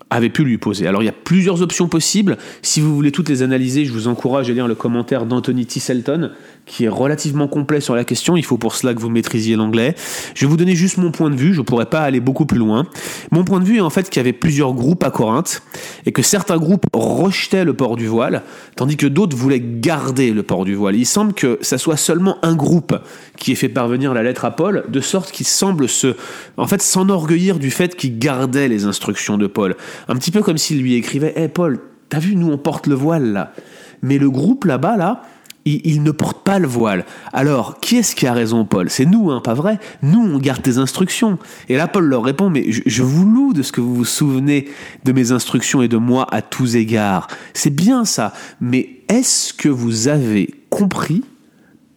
avait 0.10 0.30
pu 0.30 0.44
lui 0.44 0.58
poser. 0.58 0.88
Alors 0.88 1.02
il 1.02 1.06
y 1.06 1.10
a 1.10 1.14
plusieurs 1.14 1.62
options 1.62 1.88
possibles. 1.88 2.38
Si 2.62 2.80
vous 2.80 2.96
voulez 2.96 3.12
toutes 3.12 3.30
les 3.30 3.44
analyser, 3.44 3.86
je 3.86 3.92
vous 3.92 4.08
encourage 4.08 4.50
à 4.50 4.54
lire 4.54 4.68
le 4.68 4.76
commentaire 4.76 5.26
d'Anthony 5.26 5.66
Tisselton, 5.66 6.32
qui 6.66 6.86
est 6.86 6.90
relativement 6.90 7.48
complet 7.48 7.80
sur 7.80 7.96
la 7.96 8.04
question. 8.04 8.36
Il 8.38 8.44
faut 8.44 8.58
pour 8.58 8.76
cela 8.76 8.94
que 8.94 9.00
vous 9.00 9.10
maîtrisiez 9.10 9.56
l'anglais. 9.56 9.96
Je 10.34 10.46
vais 10.46 10.50
vous 10.50 10.58
donner 10.58 10.76
juste 10.76 10.98
mon 10.98 11.12
point 11.12 11.30
de 11.30 11.36
vue. 11.36 11.54
Je 11.54 11.60
ne 11.60 11.66
pourrais 11.66 11.86
pas 11.86 12.02
aller 12.02 12.20
beaucoup 12.20 12.46
plus 12.46 12.58
loin. 12.58 12.88
Mon 13.32 13.44
point 13.44 13.60
de 13.60 13.66
vue 13.66 13.78
est 13.78 13.82
en 13.82 13.90
fait 13.90 14.10
qu'il 14.10 14.20
y 14.20 14.22
avait 14.22 14.34
plusieurs 14.34 14.74
groupes 14.74 15.04
à 15.04 15.12
Corinthe 15.12 15.62
et 16.06 16.12
que 16.12 16.22
certains 16.22 16.58
groupes 16.58 16.86
rejetaient 16.94 17.66
le 17.66 17.74
port 17.74 17.96
du 17.96 18.08
voile, 18.08 18.44
tandis 18.76 18.98
que 18.98 19.08
d'autres 19.08 19.38
voulaient 19.38 19.62
garder 19.62 20.32
le 20.32 20.44
port 20.44 20.66
du 20.66 20.76
voile. 20.76 20.96
Il 20.96 21.06
semble 21.06 21.34
que 21.34 21.60
ça 21.62 21.78
soit 21.78 21.98
seulement 21.98 22.38
un 22.44 22.56
groupe 22.56 22.96
qui 23.38 23.52
ait 23.52 23.56
fait 23.56 23.70
parvenir 23.70 24.14
la 24.14 24.24
lettre 24.24 24.46
à 24.46 24.52
Paul, 24.52 24.86
de 24.90 25.00
sorte 25.02 25.32
qu'il 25.32 25.46
semble 25.46 25.88
se, 25.88 26.16
en 26.58 26.68
fait, 26.68 26.82
s'enorgueillir 26.82 27.60
du 27.60 27.70
fait 27.70 27.96
qu'il 27.96 28.18
gardait 28.18 28.68
les 28.68 28.86
instructions 28.86 29.38
de 29.38 29.48
Paul. 29.48 29.76
Un 30.08 30.16
petit 30.16 30.32
peu 30.32 30.42
comme 30.42 30.58
s'il 30.58 30.82
lui 30.82 30.96
écrivait, 30.96 31.34
hé 31.36 31.48
Paul, 31.48 31.80
t'as 32.10 32.20
vu, 32.20 32.36
nous 32.36 32.52
on 32.52 32.58
porte 32.58 32.88
le 32.88 32.96
voile 32.96 33.34
là. 33.34 33.54
Mais 34.02 34.18
le 34.18 34.30
groupe 34.30 34.66
là-bas, 34.66 34.98
là, 34.98 35.22
il, 35.66 36.04
ne 36.04 36.12
porte 36.12 36.44
pas 36.44 36.60
le 36.60 36.68
voile. 36.68 37.06
Alors, 37.34 37.80
qui 37.80 37.98
est-ce 37.98 38.16
qui 38.16 38.28
a 38.28 38.34
raison, 38.34 38.66
Paul? 38.66 38.90
C'est 38.92 39.06
nous, 39.06 39.32
hein, 39.32 39.42
pas 39.44 39.56
vrai? 39.56 39.80
Nous, 40.04 40.22
on 40.22 40.38
garde 40.38 40.62
tes 40.62 40.78
instructions. 40.78 41.40
Et 41.70 41.76
là, 41.76 41.88
Paul 41.88 42.06
leur 42.06 42.24
répond, 42.24 42.52
mais 42.52 42.66
je, 42.70 43.02
vous 43.02 43.28
loue 43.28 43.54
de 43.54 43.64
ce 43.64 43.72
que 43.72 43.82
vous 43.82 43.96
vous 43.96 44.06
souvenez 44.06 44.70
de 45.04 45.12
mes 45.12 45.32
instructions 45.32 45.82
et 45.82 45.88
de 45.88 45.98
moi 45.98 46.28
à 46.32 46.44
tous 46.44 46.76
égards. 46.76 47.28
C'est 47.54 47.74
bien 47.74 48.06
ça. 48.06 48.34
Mais 48.62 49.02
est-ce 49.10 49.54
que 49.54 49.70
vous 49.70 50.08
avez 50.08 50.54
compris 50.70 51.24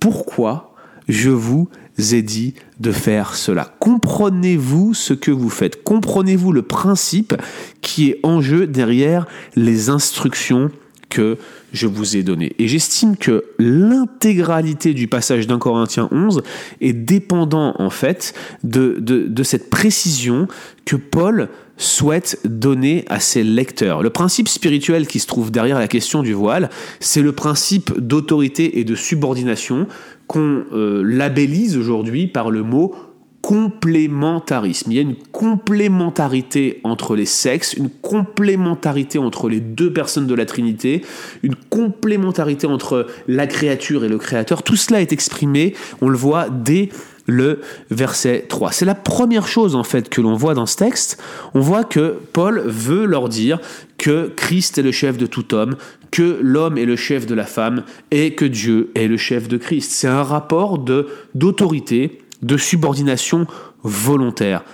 pourquoi 0.00 0.74
je 1.06 1.30
vous 1.30 1.68
ai 1.98 2.22
dit 2.22 2.54
de 2.80 2.90
faire 2.90 3.34
cela? 3.34 3.74
Comprenez-vous 3.80 4.94
ce 4.94 5.12
que 5.12 5.30
vous 5.30 5.50
faites? 5.50 5.84
Comprenez-vous 5.84 6.52
le 6.52 6.62
principe 6.62 7.34
qui 7.82 8.10
est 8.10 8.20
en 8.22 8.40
jeu 8.40 8.66
derrière 8.66 9.26
les 9.56 9.90
instructions 9.90 10.70
que 11.08 11.38
je 11.72 11.86
vous 11.86 12.16
ai 12.16 12.22
donné. 12.22 12.54
Et 12.58 12.68
j'estime 12.68 13.16
que 13.16 13.44
l'intégralité 13.58 14.94
du 14.94 15.08
passage 15.08 15.46
d'un 15.46 15.58
Corinthien 15.58 16.08
11 16.10 16.42
est 16.80 16.92
dépendant 16.92 17.74
en 17.78 17.90
fait 17.90 18.34
de, 18.64 18.96
de, 18.98 19.42
cette 19.42 19.70
précision 19.70 20.48
que 20.84 20.96
Paul 20.96 21.48
souhaite 21.76 22.40
donner 22.44 23.04
à 23.08 23.20
ses 23.20 23.44
lecteurs. 23.44 24.02
Le 24.02 24.10
principe 24.10 24.48
spirituel 24.48 25.06
qui 25.06 25.20
se 25.20 25.26
trouve 25.26 25.50
derrière 25.50 25.78
la 25.78 25.88
question 25.88 26.22
du 26.22 26.32
voile, 26.32 26.70
c'est 27.00 27.22
le 27.22 27.32
principe 27.32 27.98
d'autorité 27.98 28.80
et 28.80 28.84
de 28.84 28.94
subordination 28.94 29.86
qu'on 30.26 30.64
euh, 30.72 31.02
labellise 31.04 31.76
aujourd'hui 31.76 32.26
par 32.26 32.50
le 32.50 32.62
mot 32.62 32.94
complémentarisme. 33.48 34.92
Il 34.92 34.96
y 34.96 34.98
a 34.98 35.02
une 35.02 35.16
complémentarité 35.32 36.82
entre 36.84 37.16
les 37.16 37.24
sexes, 37.24 37.72
une 37.72 37.88
complémentarité 37.88 39.18
entre 39.18 39.48
les 39.48 39.58
deux 39.58 39.90
personnes 39.90 40.26
de 40.26 40.34
la 40.34 40.44
Trinité, 40.44 41.00
une 41.42 41.54
complémentarité 41.54 42.66
entre 42.66 43.06
la 43.26 43.46
créature 43.46 44.04
et 44.04 44.08
le 44.08 44.18
Créateur. 44.18 44.62
Tout 44.62 44.76
cela 44.76 45.00
est 45.00 45.14
exprimé, 45.14 45.74
on 46.02 46.10
le 46.10 46.18
voit 46.18 46.50
dès 46.50 46.90
le 47.24 47.62
verset 47.90 48.44
3. 48.50 48.72
C'est 48.72 48.84
la 48.84 48.94
première 48.94 49.48
chose 49.48 49.76
en 49.76 49.84
fait 49.84 50.10
que 50.10 50.20
l'on 50.20 50.34
voit 50.34 50.52
dans 50.52 50.66
ce 50.66 50.76
texte. 50.76 51.18
On 51.54 51.60
voit 51.60 51.84
que 51.84 52.18
Paul 52.34 52.62
veut 52.66 53.06
leur 53.06 53.30
dire 53.30 53.60
que 53.96 54.30
Christ 54.36 54.76
est 54.76 54.82
le 54.82 54.92
chef 54.92 55.16
de 55.16 55.24
tout 55.24 55.54
homme, 55.54 55.76
que 56.10 56.38
l'homme 56.42 56.76
est 56.76 56.84
le 56.84 56.96
chef 56.96 57.24
de 57.24 57.34
la 57.34 57.46
femme 57.46 57.84
et 58.10 58.34
que 58.34 58.44
Dieu 58.44 58.90
est 58.94 59.08
le 59.08 59.16
chef 59.16 59.48
de 59.48 59.56
Christ. 59.56 59.90
C'est 59.90 60.06
un 60.06 60.22
rapport 60.22 60.78
de 60.78 61.06
d'autorité 61.34 62.18
de 62.42 62.56
subordination 62.56 63.46
volontaire. 63.82 64.64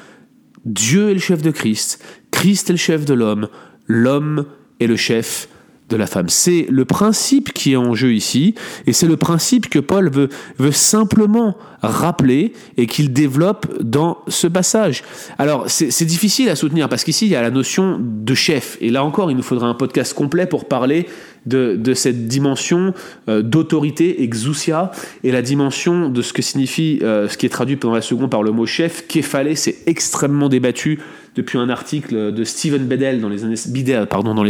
Dieu 0.65 1.11
est 1.11 1.15
le 1.15 1.21
chef 1.21 1.43
de 1.43 1.51
Christ, 1.51 2.03
Christ 2.31 2.71
est 2.71 2.75
le 2.75 2.79
chef 2.79 3.05
de 3.05 3.15
l'homme, 3.15 3.49
l'homme 3.87 4.47
est 4.81 4.87
le 4.87 4.97
chef 4.97 5.49
de 5.91 5.97
la 5.97 6.07
femme. 6.07 6.29
C'est 6.29 6.67
le 6.71 6.85
principe 6.85 7.53
qui 7.53 7.73
est 7.73 7.77
en 7.77 7.95
jeu 7.95 8.15
ici, 8.15 8.55
et 8.87 8.93
c'est 8.93 9.07
le 9.07 9.17
principe 9.17 9.69
que 9.69 9.79
Paul 9.79 10.11
veut, 10.11 10.29
simplement 10.73 11.57
rappeler 11.83 12.53
et 12.79 12.87
qu'il 12.87 13.13
développe 13.13 13.83
dans 13.83 14.19
ce 14.29 14.47
passage. 14.47 15.05
Alors, 15.39 15.65
c'est 15.69 16.05
difficile 16.05 16.49
à 16.49 16.57
soutenir 16.57 16.89
parce 16.89 17.05
qu'ici, 17.05 17.27
il 17.27 17.33
y 17.33 17.37
a 17.37 17.43
la 17.43 17.51
notion 17.51 18.01
de 18.01 18.35
chef, 18.35 18.79
et 18.81 18.91
là 18.91 19.05
encore, 19.05 19.31
il 19.31 19.37
nous 19.37 19.43
faudra 19.43 19.69
un 19.69 19.75
podcast 19.75 20.15
complet 20.15 20.47
pour 20.47 20.67
parler 20.67 21.07
de, 21.47 21.95
cette 21.95 22.27
dimension 22.27 22.95
euh, 23.29 23.43
d'autorité, 23.43 24.23
exousia, 24.23 24.91
et 25.23 25.31
la 25.31 25.43
dimension 25.43 26.09
de 26.09 26.23
ce 26.23 26.33
que 26.33 26.41
signifie, 26.41 27.01
euh, 27.03 27.29
ce 27.29 27.37
qui 27.37 27.45
est 27.45 27.51
traduit 27.51 27.77
pendant 27.77 27.95
la 27.95 28.03
seconde 28.03 28.31
par 28.31 28.43
le 28.43 28.53
mot 28.53 28.65
chef, 28.65 29.07
képhalé, 29.07 29.55
c'est 29.55 29.77
extrêmement 29.87 30.49
débattu 30.49 31.01
depuis 31.37 31.59
un 31.59 31.69
article 31.69 32.33
de 32.33 32.45
Stephen 32.45 32.87
Bedell 32.87 33.21
dans 33.21 33.29
les 33.29 33.45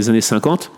années 0.08 0.20
50. 0.20 0.70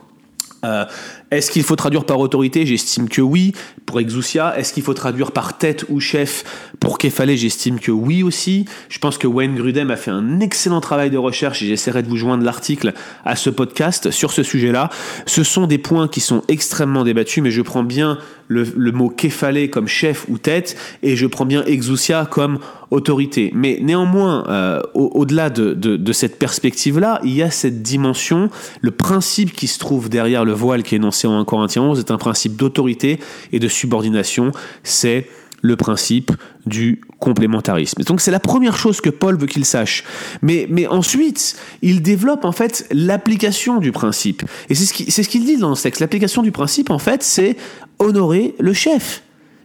Euh, 0.65 0.87
est-ce 1.33 1.51
qu'il 1.51 1.65
faut 1.65 1.75
traduire 1.75 2.05
par 2.05 2.21
autorité? 2.21 2.65
J'estime 2.67 3.09
que 3.09 3.21
oui, 3.21 3.53
pour 3.85 3.99
exousia. 3.99 4.57
Est-ce 4.57 4.73
qu'il 4.73 4.85
faut 4.85 4.95
traduire 4.95 5.33
par 5.33 5.59
tête 5.59 5.85
ou 5.89 5.99
chef? 5.99 6.45
Pour 6.79 6.99
Képhalé, 6.99 7.37
j'estime 7.37 7.81
que 7.81 7.91
oui 7.91 8.23
aussi. 8.23 8.65
Je 8.89 9.01
pense 9.01 9.19
que 9.19 9.27
Wayne 9.27 9.57
Grudem 9.57 9.91
a 9.91 9.97
fait 9.97 10.13
un 10.13 10.39
excellent 10.39 10.81
travail 10.81 11.11
de 11.11 11.19
recherche 11.19 11.63
et 11.63 11.67
j'essaierai 11.67 12.05
de 12.05 12.09
vous 12.09 12.17
joindre 12.17 12.45
l'article 12.45 12.93
à 13.25 13.35
ce 13.35 13.51
podcast 13.51 14.13
sur 14.13 14.31
ce 14.31 14.45
sujet-là. 14.45 14.89
Ce 15.27 15.43
sont 15.43 15.67
des 15.67 15.79
points 15.79 16.07
qui 16.07 16.21
sont 16.21 16.43
extrêmement 16.47 17.03
débattus, 17.03 17.43
mais 17.43 17.51
je 17.51 17.63
prends 17.63 17.83
bien 17.83 18.19
le, 18.47 18.93
mot 18.93 19.09
Képhalé 19.09 19.69
comme 19.69 19.89
chef 19.89 20.27
ou 20.29 20.39
tête 20.39 20.77
et 21.03 21.17
je 21.17 21.27
prends 21.27 21.47
bien 21.47 21.65
exousia 21.65 22.29
comme 22.31 22.61
autorité. 22.93 23.51
Mais 23.53 23.81
néanmoins, 23.83 24.45
euh, 24.49 24.81
au-delà 24.95 25.51
de, 25.51 25.75
de 25.75 26.13
cette 26.13 26.39
perspective-là, 26.39 27.21
il 27.25 27.35
y 27.35 27.43
a 27.43 27.51
cette 27.51 27.83
dimension, 27.83 28.49
le 28.81 28.93
principe 28.93 29.53
qui 29.53 29.67
se 29.67 29.81
trouve 29.81 30.09
derrière 30.09 30.45
le 30.45 30.53
voile 30.53 30.85
qui 30.85 30.95
est 30.95 30.99
énoncé 30.99 31.16
en 31.25 31.39
1 31.39 31.45
Corinthiens 31.45 31.83
11 31.83 31.99
est 31.99 32.11
un 32.11 32.19
principe 32.19 32.57
d'autorité 32.57 33.19
et 33.53 33.59
de 33.59 33.69
subordination. 33.69 34.53
C'est 34.83 35.29
le 35.63 35.77
principe 35.77 36.33
du 36.67 37.01
complémentarisme. 37.19 38.03
donc 38.03 38.21
c'est 38.21 38.31
la 38.31 38.41
première 38.41 38.77
chose 38.77 39.01
que 39.01 39.11
Paul 39.11 39.39
veut 39.39 39.47
qu'il 39.47 39.65
sache. 39.65 40.05
Mais, 40.43 40.67
mais 40.69 40.87
ensuite, 40.87 41.57
il 41.83 42.03
développe 42.03 42.45
en 42.45 42.53
fait 42.53 42.87
l'application 42.93 43.79
du 43.79 43.91
principe. 43.93 44.43
Et 44.69 44.75
c'est 44.75 45.23
ce 45.23 45.29
qu'il 45.29 45.45
dit 45.45 45.57
dans 45.57 45.75
ce 45.75 45.85
texte. 45.85 46.01
L'application 46.01 46.43
du 46.43 46.53
principe, 46.53 46.91
en 46.91 46.99
fait, 46.99 47.23
c'est 47.23 47.57
honorer 47.99 48.55
le 48.59 48.73
chef. 48.73 49.23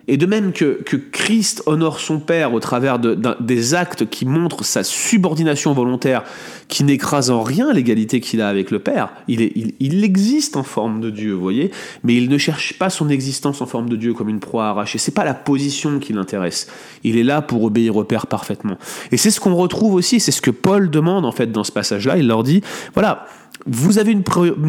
Et 0.08 0.18
de 0.18 0.26
même 0.26 0.52
que, 0.52 0.82
que 0.84 0.98
Christ 0.98 1.64
honore 1.66 2.00
son 2.00 2.20
Père 2.20 2.54
au 2.54 2.60
travers 2.60 3.00
de, 3.00 3.18
des 3.40 3.74
actes 3.74 4.10
qui 4.10 4.26
montrent 4.26 4.64
sa 4.64 4.84
subordination 4.84 5.74
volontaire, 5.74 6.24
qui 6.68 6.84
n'écrase 6.84 7.30
en 7.30 7.44
rien 7.44 7.72
l'égalité 7.74 8.20
qu'il 8.20 8.42
a 8.42 8.50
avec 8.50 8.72
le 8.72 8.80
Père, 8.80 9.14
il, 9.28 9.74
il, 9.80 10.04
existe 10.04 10.56
en 10.56 10.64
forme 10.64 11.02
de 11.02 11.10
Dieu, 11.10 11.34
vous 11.34 11.42
voyez, 11.42 11.72
mais 12.04 12.16
il 12.16 12.30
ne 12.30 12.38
cherche 12.38 12.78
pas 12.78 12.90
son 12.90 13.10
existence 13.10 13.62
en 13.62 13.66
forme 13.66 13.90
de 13.90 13.96
Dieu 13.96 14.14
comme 14.14 14.30
une 14.30 14.40
proie 14.40 14.68
arrachée. 14.68 14.98
C'est 14.98 15.14
pas 15.14 15.26
la 15.26 15.34
position 15.34 16.00
qui 16.00 16.14
l'intéresse. 16.14 16.68
Il 17.04 17.18
est 17.18 17.24
là 17.24 17.42
pour 17.42 17.64
obéir 17.64 17.96
au 17.96 18.04
Père 18.04 18.28
parfaitement. 18.28 18.78
Et 19.12 19.18
c'est 19.18 19.32
ce 19.32 19.40
qu'on 19.40 19.56
retrouve 19.56 19.94
aussi, 19.94 20.20
c'est 20.20 20.32
ce 20.32 20.42
que 20.42 20.52
Paul 20.52 20.90
demande 20.90 21.26
en 21.26 21.32
fait 21.32 21.52
dans 21.52 21.64
ce 21.64 21.72
passage-là. 21.72 22.18
Il 22.18 22.28
leur 22.28 22.44
dit, 22.44 22.62
voilà, 22.94 23.28
vous 23.66 24.00
avez 24.00 24.12
une, 24.12 24.24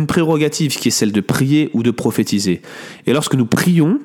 prérogative 0.07 0.77
qui 0.77 0.89
est 0.89 0.93
celle 0.93 1.12
de 1.12 1.21
prier 1.21 1.71
ou 1.73 1.83
de 1.83 1.91
prophétiser. 1.91 2.61
Et 3.07 3.12
lorsque 3.12 3.35
nous 3.35 3.47
prions, 3.47 3.99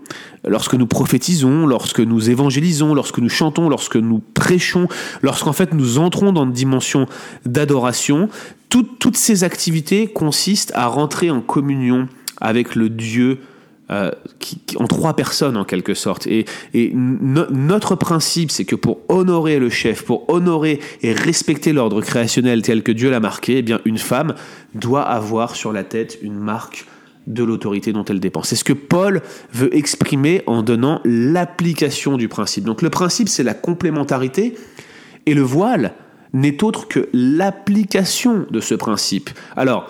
lorsque 0.47 0.75
nous 0.75 0.87
prophétisons, 0.87 1.16
lorsque 1.65 1.99
nous 1.99 2.29
évangélisons, 2.29 2.93
lorsque 2.93 3.19
nous 3.19 3.29
chantons, 3.29 3.69
lorsque 3.69 3.95
nous 3.95 4.21
prêchons, 4.33 4.87
lorsqu'en 5.21 5.53
fait 5.53 5.73
nous 5.73 5.97
entrons 5.97 6.31
dans 6.31 6.45
une 6.45 6.51
dimension 6.51 7.07
d'adoration, 7.45 8.29
toutes 8.69 9.17
ces 9.17 9.43
activités 9.43 10.07
consistent 10.07 10.73
à 10.75 10.87
rentrer 10.87 11.29
en 11.29 11.41
communion 11.41 12.07
avec 12.39 12.75
le 12.75 12.89
Dieu 12.89 13.39
euh, 13.89 14.11
en 14.75 14.85
trois 14.85 15.15
personnes 15.15 15.55
en 15.55 15.63
quelque 15.63 15.93
sorte. 15.93 16.27
Et, 16.27 16.45
notre 16.93 17.95
principe, 17.95 18.51
c'est 18.51 18.65
que 18.65 18.75
pour 18.75 18.99
honorer 19.07 19.59
le 19.59 19.69
chef, 19.69 20.03
pour 20.03 20.29
honorer 20.29 20.81
et 21.01 21.13
respecter 21.13 21.71
l'ordre 21.71 22.01
créationnel 22.01 22.61
tel 22.61 22.83
que 22.83 22.91
Dieu 22.91 23.09
l'a 23.09 23.21
marqué, 23.21 23.59
eh 23.59 23.61
bien 23.61 23.79
une 23.85 23.97
femme 23.97 24.35
doit 24.75 25.03
avoir 25.03 25.55
sur 25.55 25.71
la 25.71 25.85
tête 25.85 26.19
une 26.21 26.37
marque 26.37 26.85
de 27.27 27.43
l'autorité 27.43 27.93
dont 27.93 28.05
elle 28.05 28.19
dépend. 28.19 28.41
C'est 28.41 28.55
ce 28.55 28.63
que 28.63 28.73
Paul 28.73 29.21
veut 29.53 29.75
exprimer 29.75 30.41
en 30.47 30.63
donnant 30.63 31.01
l'application 31.05 32.17
du 32.17 32.27
principe. 32.27 32.63
Donc 32.63 32.81
le 32.81 32.89
principe, 32.89 33.29
c'est 33.29 33.43
la 33.43 33.53
complémentarité, 33.53 34.55
et 35.25 35.33
le 35.33 35.41
voile, 35.41 35.93
n'est 36.33 36.63
autre 36.63 36.87
que 36.87 37.09
l'application 37.13 38.45
de 38.49 38.59
ce 38.59 38.75
principe. 38.75 39.29
Alors, 39.55 39.89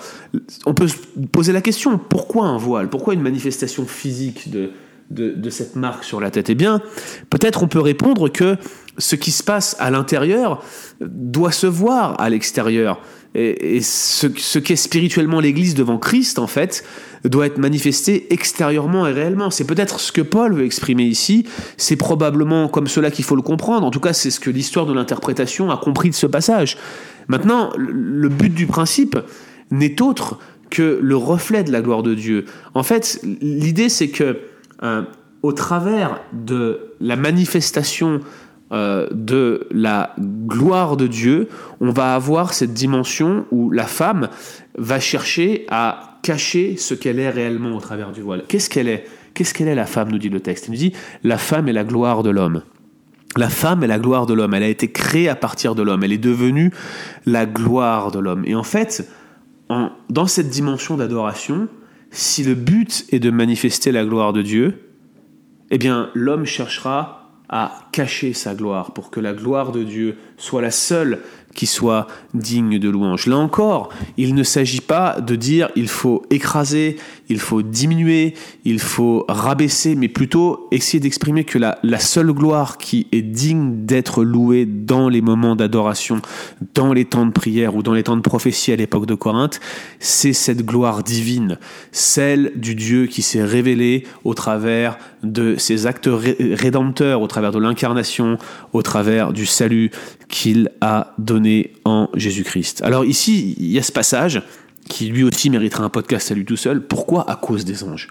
on 0.65 0.73
peut 0.73 0.87
se 0.87 0.97
poser 1.31 1.51
la 1.51 1.61
question, 1.61 1.97
pourquoi 1.97 2.45
un 2.45 2.57
voile? 2.57 2.89
Pourquoi 2.89 3.13
une 3.13 3.21
manifestation 3.21 3.85
physique 3.85 4.49
de, 4.49 4.71
de, 5.09 5.49
cette 5.49 5.75
marque 5.75 6.03
sur 6.03 6.19
la 6.19 6.31
tête? 6.31 6.49
Eh 6.49 6.55
bien, 6.55 6.81
peut-être 7.29 7.63
on 7.63 7.67
peut 7.67 7.79
répondre 7.79 8.29
que 8.29 8.57
ce 8.97 9.15
qui 9.15 9.31
se 9.31 9.43
passe 9.43 9.75
à 9.79 9.91
l'intérieur 9.91 10.63
doit 11.01 11.51
se 11.51 11.67
voir 11.67 12.19
à 12.19 12.29
l'extérieur. 12.29 13.01
Et, 13.39 13.81
ce, 13.83 14.57
qu'est 14.57 14.75
spirituellement 14.75 15.39
l'Église 15.39 15.75
devant 15.75 15.99
Christ, 15.99 16.39
en 16.39 16.47
fait, 16.47 16.83
doit 17.23 17.45
être 17.45 17.59
manifesté 17.59 18.33
extérieurement 18.33 19.05
et 19.05 19.11
réellement. 19.11 19.51
C'est 19.51 19.65
peut-être 19.65 19.99
ce 19.99 20.11
que 20.11 20.21
Paul 20.21 20.55
veut 20.55 20.65
exprimer 20.65 21.03
ici, 21.03 21.45
c'est 21.77 21.97
probablement 21.97 22.67
comme 22.67 22.87
cela 22.87 23.11
qu'il 23.11 23.25
faut 23.25 23.35
le 23.35 23.43
comprendre, 23.43 23.85
en 23.85 23.91
tout 23.91 23.99
cas 23.99 24.13
c'est 24.13 24.31
ce 24.31 24.39
que 24.39 24.49
l'histoire 24.49 24.87
de 24.87 24.93
l'interprétation 24.93 25.69
a 25.69 25.77
compris 25.77 26.09
de 26.09 26.15
ce 26.15 26.25
passage. 26.25 26.77
Maintenant, 27.27 27.71
le 27.77 28.27
but 28.29 28.53
du 28.53 28.65
principe 28.65 29.19
n'est 29.69 30.01
autre 30.01 30.39
que 30.71 30.99
le 31.01 31.15
reflet 31.15 31.63
de 31.63 31.71
la 31.71 31.81
gloire 31.81 32.03
de 32.03 32.15
Dieu. 32.15 32.45
En 32.73 32.83
fait, 32.83 33.19
l'idée 33.41 33.89
c'est 33.89 34.09
que 34.09 34.39
euh, 34.83 35.03
au 35.43 35.53
travers 35.53 36.21
de 36.33 36.93
la 36.99 37.15
manifestation 37.15 38.19
euh, 38.73 39.07
de 39.11 39.67
la 39.71 40.13
gloire 40.19 40.97
de 40.97 41.07
Dieu, 41.07 41.47
on 41.79 41.91
va 41.91 42.15
avoir 42.15 42.53
cette 42.53 42.73
dimension 42.73 43.45
où 43.51 43.71
la 43.71 43.85
femme 43.85 44.29
va 44.77 44.99
chercher 44.99 45.65
à 45.69 46.19
cacher 46.21 46.75
ce 46.77 46.93
qu'elle 46.93 47.19
est 47.19 47.29
réellement 47.29 47.77
au 47.77 47.79
travers 47.79 48.11
du 48.11 48.21
voile. 48.21 48.43
Qu'est-ce 48.47 48.69
qu'elle 48.69 48.89
est? 48.89 49.05
Qu'est-ce 49.33 49.53
qu'elle 49.53 49.67
est 49.67 49.75
la 49.75 49.85
femme, 49.85 50.11
nous 50.11 50.17
dit 50.17 50.29
le 50.29 50.39
texte? 50.39 50.67
Il 50.67 50.71
nous 50.71 50.77
dit, 50.77 50.93
la 51.23 51.37
femme 51.37 51.69
est 51.69 51.73
la 51.73 51.83
gloire 51.83 52.23
de 52.23 52.29
l'homme. 52.29 52.63
La 53.37 53.49
femme 53.49 53.83
est 53.83 53.87
la 53.87 53.99
gloire 53.99 54.25
de 54.25 54.33
l'homme. 54.33 54.53
Elle 54.53 54.63
a 54.63 54.67
été 54.67 54.91
créée 54.91 55.29
à 55.29 55.35
partir 55.35 55.75
de 55.75 55.83
l'homme. 55.83 56.03
Elle 56.03 56.11
est 56.11 56.17
devenue 56.17 56.73
la 57.25 57.45
gloire 57.45 58.11
de 58.11 58.19
l'homme. 58.19 58.43
Et 58.45 58.55
en 58.55 58.63
fait, 58.63 59.07
dans 60.09 60.27
cette 60.27 60.49
dimension 60.49 60.97
d'adoration, 60.97 61.67
si 62.09 62.43
le 62.43 62.55
but 62.55 63.05
est 63.11 63.19
de 63.19 63.29
manifester 63.29 63.91
la 63.91 64.03
gloire 64.05 64.33
de 64.33 64.41
Dieu, 64.41 64.91
eh 65.69 65.77
bien, 65.77 66.09
l'homme 66.13 66.45
cherchera 66.45 67.16
à 67.49 67.87
cacher 67.91 68.33
sa 68.33 68.55
gloire, 68.55 68.91
pour 68.93 69.09
que 69.09 69.19
la 69.19 69.33
gloire 69.33 69.71
de 69.71 69.83
Dieu 69.83 70.17
soit 70.37 70.61
la 70.61 70.71
seule 70.71 71.21
qui 71.57 71.65
soit 71.65 72.07
digne 72.35 72.77
de 72.77 72.87
louange. 72.87 73.25
Là 73.25 73.37
encore, 73.37 73.89
il 74.15 74.35
ne 74.35 74.43
s'agit 74.43 74.79
pas 74.79 75.19
de 75.19 75.35
dire 75.35 75.69
il 75.75 75.87
faut 75.87 76.21
écraser, 76.29 76.97
il 77.29 77.39
faut 77.39 77.63
diminuer, 77.63 78.35
il 78.63 78.79
faut 78.79 79.25
rabaisser, 79.27 79.95
mais 79.95 80.07
plutôt 80.07 80.67
essayer 80.71 80.99
d'exprimer 80.99 81.43
que 81.45 81.57
la, 81.57 81.99
seule 81.99 82.31
gloire 82.31 82.77
qui 82.77 83.07
est 83.11 83.23
digne 83.23 83.85
d'être 83.85 84.23
louée 84.23 84.67
dans 84.67 85.09
les 85.09 85.21
moments 85.21 85.55
d'adoration, 85.55 86.21
dans 86.75 86.93
les 86.93 87.05
temps 87.05 87.25
de 87.25 87.31
prière 87.31 87.75
ou 87.75 87.81
dans 87.81 87.93
les 87.93 88.03
temps 88.03 88.15
de 88.15 88.21
prophétie 88.21 88.71
à 88.71 88.75
l'époque 88.75 89.07
de 89.07 89.15
Corinthe, 89.15 89.59
c'est 89.99 90.33
cette 90.33 90.63
gloire 90.63 91.01
divine, 91.01 91.57
celle 91.91 92.51
du 92.55 92.75
Dieu 92.75 93.07
qui 93.07 93.23
s'est 93.23 93.43
révélé 93.43 94.05
au 94.23 94.35
travers 94.35 94.99
de 95.23 95.55
ses 95.57 95.87
actes 95.87 96.09
rédempteurs, 96.09 97.21
au 97.21 97.27
travers 97.27 97.51
de 97.51 97.57
l'incarnation, 97.57 98.37
au 98.73 98.83
travers 98.83 99.33
du 99.33 99.47
salut 99.47 99.89
qu'il 100.29 100.71
a 100.81 101.13
donné 101.17 101.73
en 101.85 102.09
Jésus-Christ. 102.13 102.81
Alors 102.83 103.05
ici, 103.05 103.55
il 103.59 103.71
y 103.71 103.79
a 103.79 103.83
ce 103.83 103.91
passage 103.91 104.41
qui 104.87 105.07
lui 105.07 105.23
aussi 105.23 105.49
mériterait 105.49 105.83
un 105.83 105.89
podcast 105.89 106.31
à 106.31 106.35
lui 106.35 106.45
tout 106.45 106.57
seul. 106.57 106.85
Pourquoi 106.85 107.29
à 107.29 107.35
cause 107.35 107.65
des 107.65 107.83
anges 107.83 108.09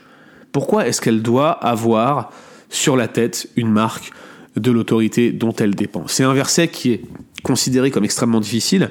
Pourquoi 0.53 0.87
est-ce 0.87 1.01
qu'elle 1.01 1.23
doit 1.23 1.51
avoir 1.51 2.31
sur 2.69 2.97
la 2.97 3.09
tête 3.09 3.49
une 3.57 3.71
marque 3.71 4.13
de 4.57 4.71
l'autorité 4.71 5.33
dont 5.33 5.53
elle 5.53 5.75
dépend? 5.75 6.05
C'est 6.07 6.25
un 6.25 6.35
verset 6.35 6.69
qui 6.69 6.93
est 6.93 7.03
considéré 7.43 7.91
comme 7.91 8.05
extrêmement 8.05 8.41
difficile. 8.41 8.91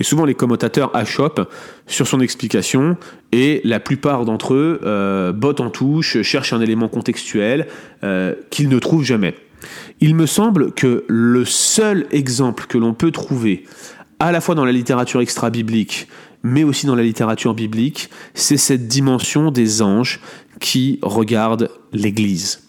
Et 0.00 0.04
souvent 0.04 0.24
les 0.24 0.34
commentateurs 0.34 0.90
achoppent 0.96 1.48
sur 1.86 2.06
son 2.06 2.20
explication 2.20 2.96
et 3.30 3.60
la 3.64 3.78
plupart 3.78 4.24
d'entre 4.24 4.54
eux 4.54 4.80
euh, 4.84 5.32
bottent 5.32 5.60
en 5.60 5.70
touche, 5.70 6.22
cherchent 6.22 6.52
un 6.52 6.60
élément 6.60 6.88
contextuel 6.88 7.68
euh, 8.02 8.34
qu'ils 8.50 8.68
ne 8.68 8.78
trouvent 8.78 9.04
jamais. 9.04 9.34
Il 10.00 10.14
me 10.14 10.26
semble 10.26 10.72
que 10.72 11.04
le 11.08 11.44
seul 11.44 12.06
exemple 12.10 12.66
que 12.66 12.78
l'on 12.78 12.94
peut 12.94 13.10
trouver, 13.10 13.64
à 14.18 14.32
la 14.32 14.40
fois 14.40 14.54
dans 14.54 14.64
la 14.64 14.72
littérature 14.72 15.20
extra-biblique, 15.20 16.08
mais 16.42 16.64
aussi 16.64 16.86
dans 16.86 16.94
la 16.94 17.02
littérature 17.02 17.54
biblique, 17.54 18.10
c'est 18.34 18.56
cette 18.56 18.88
dimension 18.88 19.50
des 19.50 19.82
anges 19.82 20.20
qui 20.60 20.98
regardent 21.02 21.70
l'Église. 21.92 22.62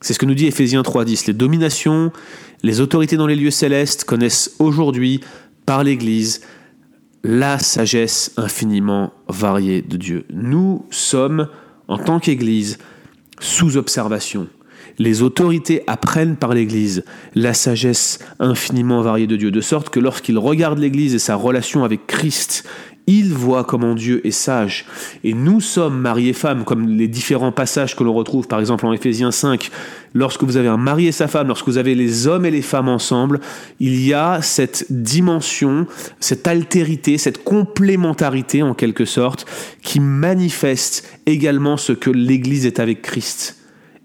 C'est 0.00 0.14
ce 0.14 0.18
que 0.18 0.26
nous 0.26 0.34
dit 0.34 0.46
Éphésiens 0.46 0.82
3.10. 0.82 1.26
Les 1.26 1.32
dominations, 1.32 2.12
les 2.62 2.80
autorités 2.80 3.16
dans 3.16 3.26
les 3.26 3.36
lieux 3.36 3.50
célestes 3.50 4.04
connaissent 4.04 4.54
aujourd'hui, 4.58 5.20
par 5.64 5.82
l'Église, 5.82 6.42
la 7.24 7.58
sagesse 7.58 8.32
infiniment 8.36 9.12
variée 9.28 9.82
de 9.82 9.96
Dieu. 9.96 10.24
Nous 10.30 10.86
sommes, 10.90 11.48
en 11.88 11.98
tant 11.98 12.20
qu'Église, 12.20 12.78
sous 13.40 13.76
observation. 13.76 14.48
Les 14.98 15.22
autorités 15.22 15.82
apprennent 15.86 16.36
par 16.36 16.54
l'Église 16.54 17.04
la 17.34 17.54
sagesse 17.54 18.18
infiniment 18.38 19.02
variée 19.02 19.26
de 19.26 19.36
Dieu, 19.36 19.50
de 19.50 19.60
sorte 19.60 19.90
que 19.90 20.00
lorsqu'ils 20.00 20.38
regardent 20.38 20.78
l'Église 20.78 21.14
et 21.14 21.18
sa 21.18 21.34
relation 21.34 21.84
avec 21.84 22.06
Christ, 22.06 22.64
ils 23.06 23.32
voient 23.32 23.62
comment 23.62 23.94
Dieu 23.94 24.26
est 24.26 24.32
sage. 24.32 24.84
Et 25.22 25.32
nous 25.32 25.60
sommes 25.60 25.98
mari 25.98 26.28
et 26.28 26.32
femme, 26.32 26.64
comme 26.64 26.88
les 26.88 27.06
différents 27.06 27.52
passages 27.52 27.94
que 27.94 28.02
l'on 28.02 28.12
retrouve 28.12 28.48
par 28.48 28.58
exemple 28.58 28.84
en 28.84 28.92
Éphésiens 28.92 29.30
5. 29.30 29.70
Lorsque 30.12 30.42
vous 30.42 30.56
avez 30.56 30.68
un 30.68 30.76
mari 30.76 31.06
et 31.06 31.12
sa 31.12 31.28
femme, 31.28 31.46
lorsque 31.48 31.66
vous 31.66 31.78
avez 31.78 31.94
les 31.94 32.26
hommes 32.26 32.46
et 32.46 32.50
les 32.50 32.62
femmes 32.62 32.88
ensemble, 32.88 33.40
il 33.78 34.04
y 34.04 34.12
a 34.12 34.42
cette 34.42 34.86
dimension, 34.90 35.86
cette 36.18 36.48
altérité, 36.48 37.16
cette 37.16 37.44
complémentarité 37.44 38.62
en 38.62 38.74
quelque 38.74 39.04
sorte, 39.04 39.46
qui 39.82 40.00
manifeste 40.00 41.08
également 41.26 41.76
ce 41.76 41.92
que 41.92 42.10
l'Église 42.10 42.66
est 42.66 42.80
avec 42.80 43.02
Christ. 43.02 43.58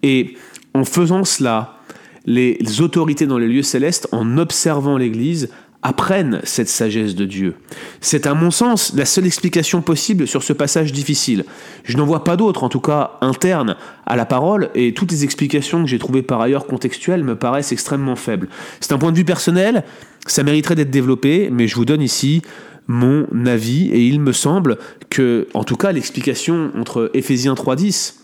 Et 0.04 0.36
en 0.74 0.86
faisant 0.86 1.24
cela, 1.24 1.78
les 2.26 2.82
autorités 2.82 3.26
dans 3.26 3.38
les 3.38 3.48
lieux 3.48 3.64
célestes, 3.64 4.08
en 4.12 4.38
observant 4.38 4.98
l'Église, 4.98 5.50
apprennent 5.84 6.42
cette 6.44 6.70
sagesse 6.70 7.16
de 7.16 7.26
Dieu. 7.26 7.56
C'est 8.02 8.28
à 8.28 8.34
mon 8.34 8.52
sens 8.52 8.94
la 8.96 9.06
seule 9.06 9.26
explication 9.26 9.82
possible 9.82 10.28
sur 10.28 10.44
ce 10.44 10.54
passage 10.54 10.94
difficile. 10.94 11.46
Je 11.84 11.98
n'en 11.98 12.06
vois 12.06 12.24
pas 12.24 12.38
d'autre, 12.38 12.64
en 12.64 12.70
tout 12.70 12.80
cas 12.80 13.14
interne 13.22 13.76
à 14.06 14.16
la 14.16 14.26
parole, 14.26 14.70
et 14.76 14.94
toutes 14.94 15.12
les 15.12 15.24
explications 15.24 15.84
que 15.84 15.90
j'ai 15.90 16.00
trouvées 16.00 16.22
par 16.22 16.40
ailleurs 16.40 16.68
contextuelles 16.68 17.24
me 17.24 17.36
paraissent 17.36 17.72
extrêmement 17.72 18.16
faibles. 18.16 18.48
C'est 18.80 18.94
un 18.94 19.00
point 19.00 19.12
de 19.12 19.18
vue 19.18 19.26
personnel, 19.26 19.84
ça 20.28 20.44
mériterait 20.44 20.76
d'être 20.76 20.92
développé, 20.92 21.50
mais 21.52 21.68
je 21.68 21.76
vous 21.76 21.86
donne 21.86 22.02
ici 22.02 22.44
mon 22.88 23.26
avis, 23.46 23.90
et 23.90 24.06
il 24.06 24.20
me 24.20 24.34
semble 24.34 24.78
que, 25.10 25.48
en 25.54 25.64
tout 25.64 25.78
cas, 25.78 25.92
l'explication 25.92 26.72
entre 26.78 27.10
Éphésiens 27.14 27.54
3.10 27.54 28.21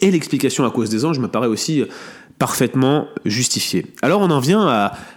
et 0.00 0.10
l'explication 0.10 0.64
à 0.64 0.70
cause 0.70 0.90
des 0.90 1.04
anges 1.04 1.18
me 1.18 1.28
paraît 1.28 1.46
aussi 1.46 1.84
parfaitement 2.40 3.06
justifié. 3.26 3.86
Alors 4.00 4.22
on 4.22 4.30
en 4.30 4.40
vient 4.40 4.66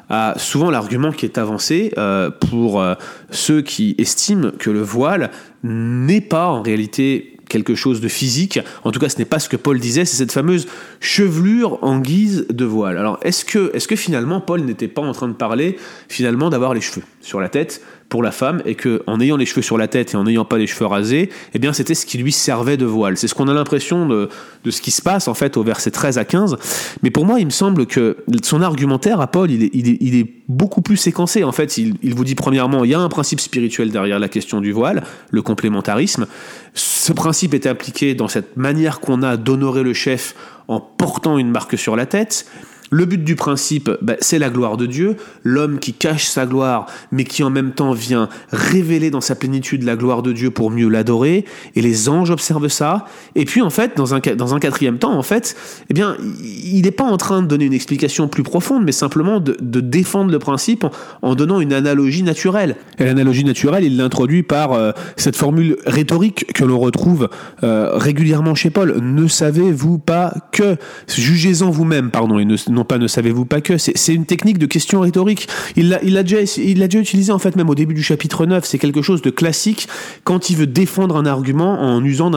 à, 0.09 0.35
souvent 0.37 0.69
l'argument 0.69 1.11
qui 1.11 1.25
est 1.25 1.37
avancé 1.37 1.93
euh, 1.97 2.29
pour 2.29 2.81
euh, 2.81 2.95
ceux 3.31 3.61
qui 3.61 3.95
estiment 3.97 4.51
que 4.51 4.69
le 4.69 4.81
voile 4.81 5.31
n'est 5.63 6.21
pas 6.21 6.47
en 6.47 6.61
réalité 6.61 7.37
quelque 7.47 7.75
chose 7.75 8.01
de 8.01 8.07
physique. 8.07 8.59
En 8.83 8.91
tout 8.91 8.99
cas, 8.99 9.09
ce 9.09 9.17
n'est 9.17 9.25
pas 9.25 9.39
ce 9.39 9.47
que 9.47 9.57
Paul 9.57 9.79
disait, 9.79 10.05
c'est 10.05 10.17
cette 10.17 10.31
fameuse 10.31 10.67
chevelure 10.99 11.79
en 11.83 11.99
guise 11.99 12.45
de 12.49 12.65
voile. 12.65 12.97
Alors, 12.97 13.19
est-ce 13.21 13.45
que, 13.45 13.77
que 13.77 13.95
finalement 13.95 14.41
Paul 14.41 14.61
n'était 14.61 14.87
pas 14.87 15.01
en 15.01 15.11
train 15.13 15.27
de 15.27 15.33
parler 15.33 15.77
finalement 16.09 16.49
d'avoir 16.49 16.73
les 16.73 16.81
cheveux 16.81 17.05
sur 17.21 17.39
la 17.39 17.49
tête 17.49 17.81
pour 18.13 18.21
la 18.21 18.31
femme 18.31 18.61
et 18.67 18.75
que 18.75 19.01
en 19.07 19.19
ayant 19.19 19.37
les 19.37 19.47
cheveux 19.47 19.63
sur 19.63 19.75
la 19.75 19.87
tête 19.87 20.13
et 20.13 20.17
en 20.17 20.25
n'ayant 20.25 20.45
pas 20.45 20.59
les 20.59 20.67
cheveux 20.67 20.85
rasés, 20.85 21.31
eh 21.55 21.57
bien 21.57 21.73
c'était 21.73 21.95
ce 21.95 22.05
qui 22.05 22.19
lui 22.19 22.31
servait 22.31 22.77
de 22.77 22.85
voile. 22.85 23.17
C'est 23.17 23.27
ce 23.27 23.33
qu'on 23.33 23.47
a 23.47 23.55
l'impression 23.55 24.07
de, 24.07 24.29
ce 24.69 24.81
qui 24.81 24.91
se 24.91 25.01
passe 25.01 25.27
en 25.27 25.33
fait 25.33 25.57
au 25.57 25.63
verset 25.63 25.89
13 25.89 26.19
à 26.19 26.23
15. 26.23 26.57
Mais 27.01 27.09
pour 27.09 27.25
moi, 27.25 27.39
il 27.39 27.45
me 27.45 27.51
semble 27.51 27.87
que 27.87 28.17
son 28.43 28.61
argumentaire 28.61 29.19
à 29.19 29.25
Paul, 29.25 29.49
il 29.49 30.15
est 30.15 30.27
beaucoup 30.47 30.83
plus 30.83 30.95
séquencé. 30.95 31.43
En 31.43 31.51
fait, 31.51 31.79
il, 31.79 31.95
il, 32.03 32.13
vous 32.13 32.23
dit 32.23 32.35
premièrement, 32.35 32.83
il 32.83 32.91
y 32.91 32.93
a 32.93 32.99
un 32.99 33.09
principe 33.09 33.41
spirituel 33.41 33.89
derrière 33.89 34.19
la 34.19 34.29
question 34.29 34.61
du 34.61 34.71
voile, 34.71 35.01
le 35.31 35.41
complémentarisme. 35.41 36.27
Ce 36.75 37.13
principe 37.13 37.55
est 37.55 37.65
appliqué 37.65 38.13
dans 38.13 38.27
cette 38.27 38.57
manière 38.57 38.99
qu'on 38.99 39.23
a 39.23 39.37
d'honorer 39.37 39.81
le 39.81 39.93
chef 39.93 40.35
en 40.67 40.79
portant 40.79 41.39
une 41.39 41.49
marque 41.49 41.79
sur 41.79 41.95
la 41.95 42.05
tête. 42.05 42.45
Le 42.93 43.05
but 43.05 43.23
du 43.23 43.35
principe, 43.35 43.89
bah, 44.03 44.13
c'est 44.19 44.37
la 44.37 44.51
gloire 44.51 44.77
de 44.77 44.85
Dieu, 44.85 45.15
l'homme 45.43 45.79
qui 45.79 45.93
cache 45.93 46.25
sa 46.25 46.45
gloire, 46.45 46.85
mais 47.11 47.23
qui 47.23 47.41
en 47.41 47.49
même 47.49 47.71
temps 47.71 47.91
vient 47.91 48.29
révéler 48.51 49.09
dans 49.09 49.19
sa 49.19 49.33
plénitude 49.33 49.81
la 49.81 49.95
gloire 49.95 50.21
de 50.21 50.31
Dieu 50.31 50.51
pour 50.51 50.69
mieux 50.69 50.87
l'adorer, 50.89 51.43
et 51.75 51.81
les 51.81 52.07
anges 52.07 52.29
observent 52.29 52.67
ça. 52.67 53.05
Et 53.33 53.45
puis 53.45 53.63
en 53.63 53.71
fait, 53.71 53.97
dans 53.97 54.13
un, 54.13 54.19
quatrième 54.19 54.99
temps, 54.99 55.17
en 55.17 55.23
fait, 55.23 55.55
eh 55.89 55.93
bien, 55.95 56.15
il 56.43 56.83
n'est 56.83 56.91
pas 56.91 57.03
en 57.03 57.17
train 57.17 57.41
de 57.41 57.47
donner 57.47 57.65
une 57.65 57.73
explication 57.73 58.27
plus 58.27 58.43
profonde, 58.43 58.83
mais 58.85 58.91
simplement 58.91 59.39
de, 59.39 59.55
défendre 59.59 60.31
le 60.31 60.37
principe 60.37 60.85
en, 61.23 61.33
donnant 61.33 61.61
une 61.61 61.73
analogie 61.73 62.21
naturelle. 62.21 62.75
Et 62.99 63.05
l'analogie 63.05 63.43
naturelle, 63.43 63.85
il 63.85 63.97
l'introduit 63.97 64.43
par 64.43 64.73
euh, 64.73 64.91
cette 65.17 65.35
formule 65.35 65.77
rhétorique 65.87 66.53
que 66.53 66.63
l'on 66.63 66.79
retrouve 66.79 67.27
euh, 67.63 67.97
régulièrement 67.97 68.53
chez 68.53 68.69
Paul. 68.69 68.99
Ne 69.01 69.27
savez-vous 69.27 69.97
pas 69.97 70.35
que 70.51 70.77
Jugez-en 71.07 71.71
vous-même, 71.71 72.11
pardon, 72.11 72.37
et 72.37 72.45
non 72.45 72.82
pas 72.83 72.97
ne 72.97 73.07
savez-vous 73.07 73.45
pas 73.45 73.61
que. 73.61 73.77
C'est 73.77 74.13
une 74.13 74.25
technique 74.25 74.57
de 74.57 74.65
question 74.65 75.01
rhétorique. 75.01 75.47
Il 75.75 75.89
l'a 75.89 76.23
déjà, 76.23 76.37
déjà 76.41 76.99
utilisé 76.99 77.31
en 77.31 77.39
fait 77.39 77.55
même 77.55 77.69
au 77.69 77.75
début 77.75 77.93
du 77.93 78.03
chapitre 78.03 78.45
9. 78.45 78.65
C'est 78.65 78.77
quelque 78.77 79.01
chose 79.01 79.21
de 79.21 79.29
classique 79.29 79.87
quand 80.23 80.49
il 80.49 80.57
veut 80.57 80.67
défendre 80.67 81.17
un 81.17 81.25
argument 81.25 81.81
en 81.81 82.03
usant 82.03 82.31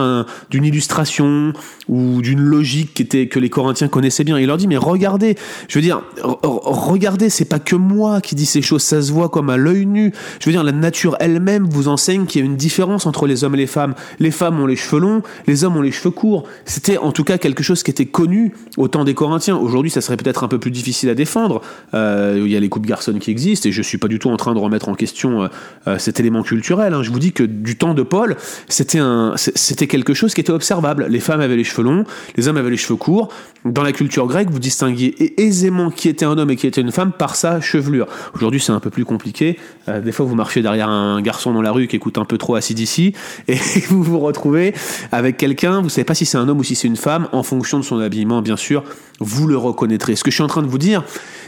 d'une 0.49 0.65
illustration 0.65 1.53
ou 1.87 2.21
d'une 2.21 2.41
logique 2.41 2.93
qui 2.93 3.01
était, 3.03 3.27
que 3.27 3.39
les 3.39 3.49
Corinthiens 3.49 3.87
connaissaient 3.87 4.23
bien. 4.23 4.39
Il 4.39 4.47
leur 4.47 4.57
dit 4.57 4.67
mais 4.67 4.77
regardez, 4.77 5.35
je 5.67 5.77
veux 5.77 5.83
dire, 5.83 6.01
regardez, 6.43 7.29
c'est 7.29 7.45
pas 7.45 7.59
que 7.59 7.75
moi 7.75 8.21
qui 8.21 8.35
dis 8.35 8.45
ces 8.45 8.61
choses, 8.61 8.83
ça 8.83 9.01
se 9.01 9.11
voit 9.11 9.29
comme 9.29 9.49
à 9.49 9.57
l'œil 9.57 9.85
nu. 9.85 10.13
Je 10.39 10.45
veux 10.45 10.51
dire, 10.51 10.63
la 10.63 10.71
nature 10.71 11.15
elle-même 11.19 11.67
vous 11.69 11.87
enseigne 11.87 12.25
qu'il 12.25 12.41
y 12.41 12.43
a 12.43 12.45
une 12.45 12.57
différence 12.57 13.05
entre 13.05 13.27
les 13.27 13.43
hommes 13.43 13.55
et 13.55 13.59
les 13.59 13.67
femmes. 13.67 13.95
Les 14.19 14.31
femmes 14.31 14.59
ont 14.59 14.65
les 14.65 14.75
cheveux 14.75 15.01
longs, 15.01 15.21
les 15.47 15.63
hommes 15.63 15.77
ont 15.77 15.81
les 15.81 15.91
cheveux 15.91 16.11
courts. 16.11 16.43
C'était 16.65 16.97
en 16.97 17.11
tout 17.11 17.23
cas 17.23 17.37
quelque 17.37 17.63
chose 17.63 17.83
qui 17.83 17.91
était 17.91 18.05
connu 18.05 18.53
au 18.77 18.87
temps 18.87 19.03
des 19.03 19.13
Corinthiens. 19.13 19.57
Aujourd'hui, 19.57 19.91
ça 19.91 20.01
serait 20.01 20.17
peut-être 20.17 20.36
un 20.43 20.47
peu 20.47 20.59
plus 20.59 20.71
difficile 20.71 21.09
à 21.09 21.15
défendre. 21.15 21.61
Euh, 21.93 22.41
il 22.43 22.51
y 22.51 22.55
a 22.55 22.59
les 22.59 22.69
coupes 22.69 22.85
garçons 22.85 23.13
qui 23.19 23.31
existent 23.31 23.67
et 23.69 23.71
je 23.71 23.81
suis 23.81 23.97
pas 23.97 24.07
du 24.07 24.19
tout 24.19 24.29
en 24.29 24.37
train 24.37 24.53
de 24.53 24.59
remettre 24.59 24.89
en 24.89 24.95
question 24.95 25.43
euh, 25.43 25.47
euh, 25.87 25.97
cet 25.97 26.19
élément 26.19 26.43
culturel. 26.43 26.93
Hein. 26.93 27.03
Je 27.03 27.11
vous 27.11 27.19
dis 27.19 27.31
que 27.31 27.43
du 27.43 27.77
temps 27.77 27.93
de 27.93 28.03
Paul, 28.03 28.35
c'était 28.67 29.87
quelque 29.87 30.13
chose 30.13 30.33
qui 30.33 30.41
était 30.41 30.51
observable. 30.51 31.07
Les 31.09 31.19
femmes 31.19 31.41
avaient 31.41 31.55
les 31.55 31.63
cheveux 31.63 31.83
longs, 31.83 32.03
les 32.35 32.47
hommes 32.47 32.57
avaient 32.57 32.69
les 32.69 32.77
cheveux 32.77 32.97
courts. 32.97 33.29
Dans 33.65 33.83
la 33.83 33.91
culture 33.91 34.27
grecque, 34.27 34.49
vous 34.49 34.59
distinguiez 34.59 35.41
aisément 35.41 35.89
qui 35.89 36.09
était 36.09 36.25
un 36.25 36.37
homme 36.37 36.51
et 36.51 36.55
qui 36.55 36.67
était 36.67 36.81
une 36.81 36.91
femme 36.91 37.11
par 37.11 37.35
sa 37.35 37.59
chevelure. 37.59 38.07
Aujourd'hui, 38.33 38.61
c'est 38.61 38.71
un 38.71 38.79
peu 38.79 38.89
plus 38.89 39.03
compliqué. 39.03 39.57
des 39.87 40.11
fois, 40.11 40.25
vous 40.25 40.35
marchez 40.35 40.61
derrière 40.61 40.89
un 40.89 41.21
garçon 41.21 41.51
dans 41.51 41.61
la 41.61 41.71
rue 41.71 41.87
qui 41.87 41.95
écoute 41.95 42.17
un 42.17 42.25
peu 42.25 42.37
trop 42.37 42.55
ACDC 42.55 42.99
et 43.47 43.57
vous 43.89 44.03
vous 44.03 44.19
retrouvez 44.19 44.73
avec 45.11 45.37
quelqu'un, 45.37 45.81
vous 45.81 45.89
savez 45.89 46.05
pas 46.05 46.13
si 46.13 46.25
c'est 46.25 46.37
un 46.37 46.47
homme 46.47 46.59
ou 46.59 46.63
si 46.63 46.75
c'est 46.75 46.87
une 46.87 46.95
femme, 46.95 47.27
en 47.31 47.43
fonction 47.43 47.79
de 47.79 47.83
son 47.83 47.99
habillement, 47.99 48.41
bien 48.41 48.57
sûr, 48.57 48.83
vous 49.19 49.47
le 49.47 49.57
reconnaîtrez. 49.57 50.15
Ce 50.17 50.23
que 50.23 50.31
je 50.31 50.35
suis 50.35 50.43
en 50.43 50.47
train 50.47 50.63
de 50.63 50.67
vous 50.67 50.77
dire, 50.77 51.03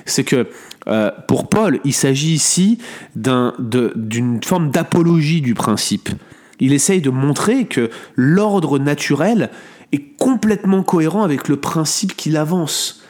c'est 0.06 0.24
que 0.24 0.48
euh, 0.88 1.12
pour 1.28 1.50
Paul, 1.50 1.80
il 1.84 1.94
s'agit 1.94 2.34
ici 2.34 2.78
d'une 3.16 4.40
forme 4.44 4.72
d'apologie 4.72 5.42
du 5.42 5.56
principe. 5.56 6.10
Il 6.60 6.74
essaye 6.74 7.02
de 7.02 7.10
montrer 7.10 7.66
que 7.66 7.90
l'ordre 8.16 8.80
naturel 8.80 9.50
est 9.92 10.18
complètement 10.18 10.84
cohérent 10.84 11.24
avec 11.24 11.48
le 11.48 11.58
principe 11.58 12.16
qu'il 12.16 12.38
avance. 12.38 13.02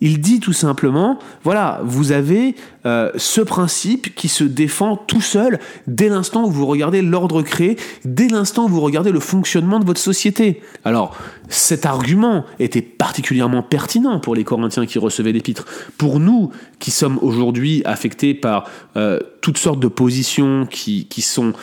Il 0.00 0.20
dit 0.20 0.40
tout 0.40 0.52
simplement, 0.52 1.18
voilà, 1.44 1.80
vous 1.84 2.12
avez 2.12 2.56
euh, 2.86 3.10
ce 3.16 3.40
principe 3.40 4.14
qui 4.14 4.28
se 4.28 4.44
défend 4.44 4.96
tout 4.96 5.22
seul 5.22 5.58
dès 5.86 6.10
l'instant 6.10 6.44
où 6.44 6.50
vous 6.50 6.66
regardez 6.66 7.00
l'ordre 7.00 7.40
créé, 7.40 7.78
dès 8.04 8.28
l'instant 8.28 8.66
où 8.66 8.68
vous 8.68 8.80
regardez 8.82 9.10
le 9.10 9.20
fonctionnement 9.20 9.80
de 9.80 9.86
votre 9.86 10.00
société. 10.00 10.60
Alors, 10.84 11.16
cet 11.48 11.86
argument 11.86 12.44
était 12.58 12.82
particulièrement 12.82 13.62
pertinent 13.62 14.20
pour 14.20 14.34
les 14.34 14.44
Corinthiens 14.44 14.84
qui 14.84 14.98
recevaient 14.98 15.32
l'épître. 15.32 15.64
Pour 15.96 16.20
nous, 16.20 16.50
qui 16.78 16.90
sommes 16.90 17.18
aujourd'hui 17.22 17.80
affectés 17.86 18.34
par 18.34 18.68
euh, 18.96 19.18
toutes 19.40 19.58
sortes 19.58 19.80
de 19.80 19.88
positions 19.88 20.66
qui, 20.66 21.06
sont 21.22 21.54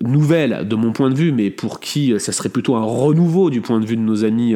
nouvelles 0.00 0.66
de 0.66 0.76
mon 0.76 0.92
point 0.92 1.10
de 1.10 1.14
vue, 1.14 1.32
mais 1.32 1.50
pour 1.50 1.80
qui 1.80 2.14
ça 2.18 2.32
serait 2.32 2.48
plutôt 2.48 2.76
un 2.76 2.84
renouveau 2.84 3.50
du 3.50 3.60
point 3.60 3.80
de 3.80 3.86
vue 3.86 3.96
de 3.96 4.02
nos 4.02 4.24
amis 4.24 4.54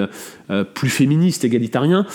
euh, 0.50 0.64
plus 0.64 0.88
féministes, 0.88 1.44
égalitariens, 1.44 2.06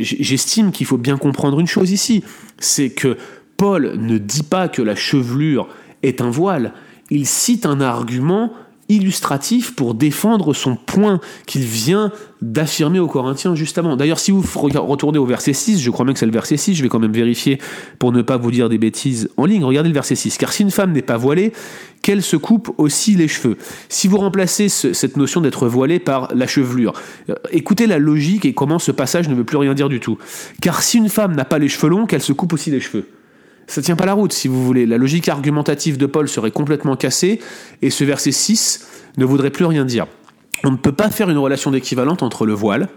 j'estime 0.00 0.72
qu'il 0.72 0.86
faut 0.86 0.98
bien 0.98 1.16
comprendre 1.16 1.60
une 1.60 1.66
chose 1.66 1.92
ici, 1.92 2.24
c'est 2.60 2.90
que 2.90 3.16
Paul 3.56 3.96
ne 3.98 4.18
dit 4.18 4.42
pas 4.42 4.68
que 4.68 4.82
la 4.82 4.94
chevelure 4.94 5.68
est 6.02 6.20
un 6.20 6.30
voile, 6.30 6.72
il 7.10 7.26
cite 7.26 7.66
un 7.66 7.80
argument 7.80 8.52
illustratif 8.90 9.74
pour 9.74 9.94
défendre 9.94 10.52
son 10.52 10.76
point 10.76 11.20
qu'il 11.46 11.62
vient 11.62 12.12
d'affirmer 12.42 12.98
aux 12.98 13.06
Corinthiens 13.06 13.54
justement. 13.54 13.96
D'ailleurs, 13.96 14.18
si 14.18 14.30
vous 14.30 14.44
retournez 14.54 15.18
au 15.18 15.26
verset 15.26 15.52
6, 15.52 15.80
je 15.80 15.90
crois 15.90 16.04
même 16.04 16.14
que 16.14 16.20
c'est 16.20 16.26
le 16.26 16.32
verset 16.32 16.56
6, 16.56 16.74
je 16.74 16.82
vais 16.82 16.88
quand 16.88 16.98
même 16.98 17.12
vérifier 17.12 17.58
pour 17.98 18.12
ne 18.12 18.22
pas 18.22 18.36
vous 18.36 18.50
dire 18.50 18.68
des 18.68 18.78
bêtises 18.78 19.30
en 19.36 19.44
ligne. 19.44 19.64
Regardez 19.64 19.88
le 19.88 19.94
verset 19.94 20.16
6. 20.16 20.38
Car 20.38 20.52
si 20.52 20.62
une 20.62 20.70
femme 20.70 20.92
n'est 20.92 21.02
pas 21.02 21.16
voilée, 21.16 21.52
qu'elle 22.02 22.22
se 22.22 22.36
coupe 22.36 22.74
aussi 22.78 23.14
les 23.14 23.28
cheveux. 23.28 23.56
Si 23.88 24.08
vous 24.08 24.18
remplacez 24.18 24.68
cette 24.68 25.16
notion 25.16 25.40
d'être 25.40 25.68
voilée 25.68 25.98
par 25.98 26.28
la 26.34 26.46
chevelure, 26.46 26.94
euh, 27.28 27.34
écoutez 27.52 27.86
la 27.86 27.98
logique 27.98 28.44
et 28.44 28.54
comment 28.54 28.78
ce 28.78 28.90
passage 28.90 29.28
ne 29.28 29.34
veut 29.34 29.44
plus 29.44 29.58
rien 29.58 29.74
dire 29.74 29.88
du 29.88 30.00
tout. 30.00 30.18
Car 30.60 30.82
si 30.82 30.98
une 30.98 31.10
femme 31.10 31.36
n'a 31.36 31.44
pas 31.44 31.58
les 31.58 31.68
cheveux 31.68 31.90
longs, 31.90 32.06
qu'elle 32.06 32.22
se 32.22 32.32
coupe 32.32 32.52
aussi 32.52 32.70
les 32.70 32.80
cheveux 32.80 33.06
ça 33.70 33.82
tient 33.82 33.96
pas 33.96 34.06
la 34.06 34.14
route, 34.14 34.32
si 34.32 34.48
vous 34.48 34.64
voulez. 34.64 34.84
La 34.84 34.98
logique 34.98 35.28
argumentative 35.28 35.96
de 35.96 36.06
Paul 36.06 36.28
serait 36.28 36.50
complètement 36.50 36.96
cassée, 36.96 37.40
et 37.82 37.90
ce 37.90 38.02
verset 38.04 38.32
6 38.32 38.86
ne 39.16 39.24
voudrait 39.24 39.50
plus 39.50 39.64
rien 39.64 39.84
dire. 39.84 40.06
On 40.64 40.72
ne 40.72 40.76
peut 40.76 40.92
pas 40.92 41.08
faire 41.08 41.30
une 41.30 41.38
relation 41.38 41.70
d'équivalente 41.70 42.22
entre 42.22 42.46
le 42.46 42.52
voile 42.52 42.88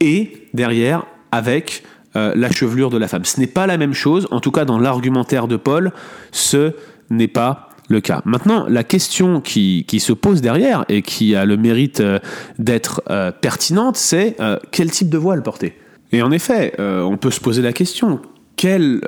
et, 0.00 0.48
derrière, 0.54 1.04
avec 1.32 1.82
euh, 2.16 2.32
la 2.36 2.50
chevelure 2.50 2.90
de 2.90 2.96
la 2.96 3.08
femme. 3.08 3.24
Ce 3.24 3.40
n'est 3.40 3.48
pas 3.48 3.66
la 3.66 3.76
même 3.76 3.92
chose, 3.92 4.28
en 4.30 4.40
tout 4.40 4.52
cas 4.52 4.64
dans 4.64 4.78
l'argumentaire 4.78 5.48
de 5.48 5.56
Paul, 5.56 5.92
ce 6.30 6.72
n'est 7.10 7.28
pas 7.28 7.70
le 7.88 8.00
cas. 8.00 8.22
Maintenant, 8.24 8.66
la 8.68 8.84
question 8.84 9.40
qui, 9.40 9.84
se 9.98 10.12
pose 10.12 10.40
derrière 10.40 10.84
et 10.88 11.02
qui 11.02 11.34
a 11.34 11.44
le 11.44 11.56
mérite 11.56 12.00
euh, 12.00 12.20
d'être 12.58 13.02
euh, 13.10 13.32
pertinente, 13.32 13.96
c'est 13.96 14.36
quel 14.70 14.90
type 14.90 15.08
de 15.08 15.18
voile 15.18 15.42
porter? 15.42 15.76
Et 16.12 16.22
en 16.22 16.30
effet, 16.30 16.72
on 16.78 17.18
peut 17.18 17.30
se 17.30 17.40
poser 17.40 17.60
la 17.60 17.74
question, 17.74 18.22
quel, 18.56 19.02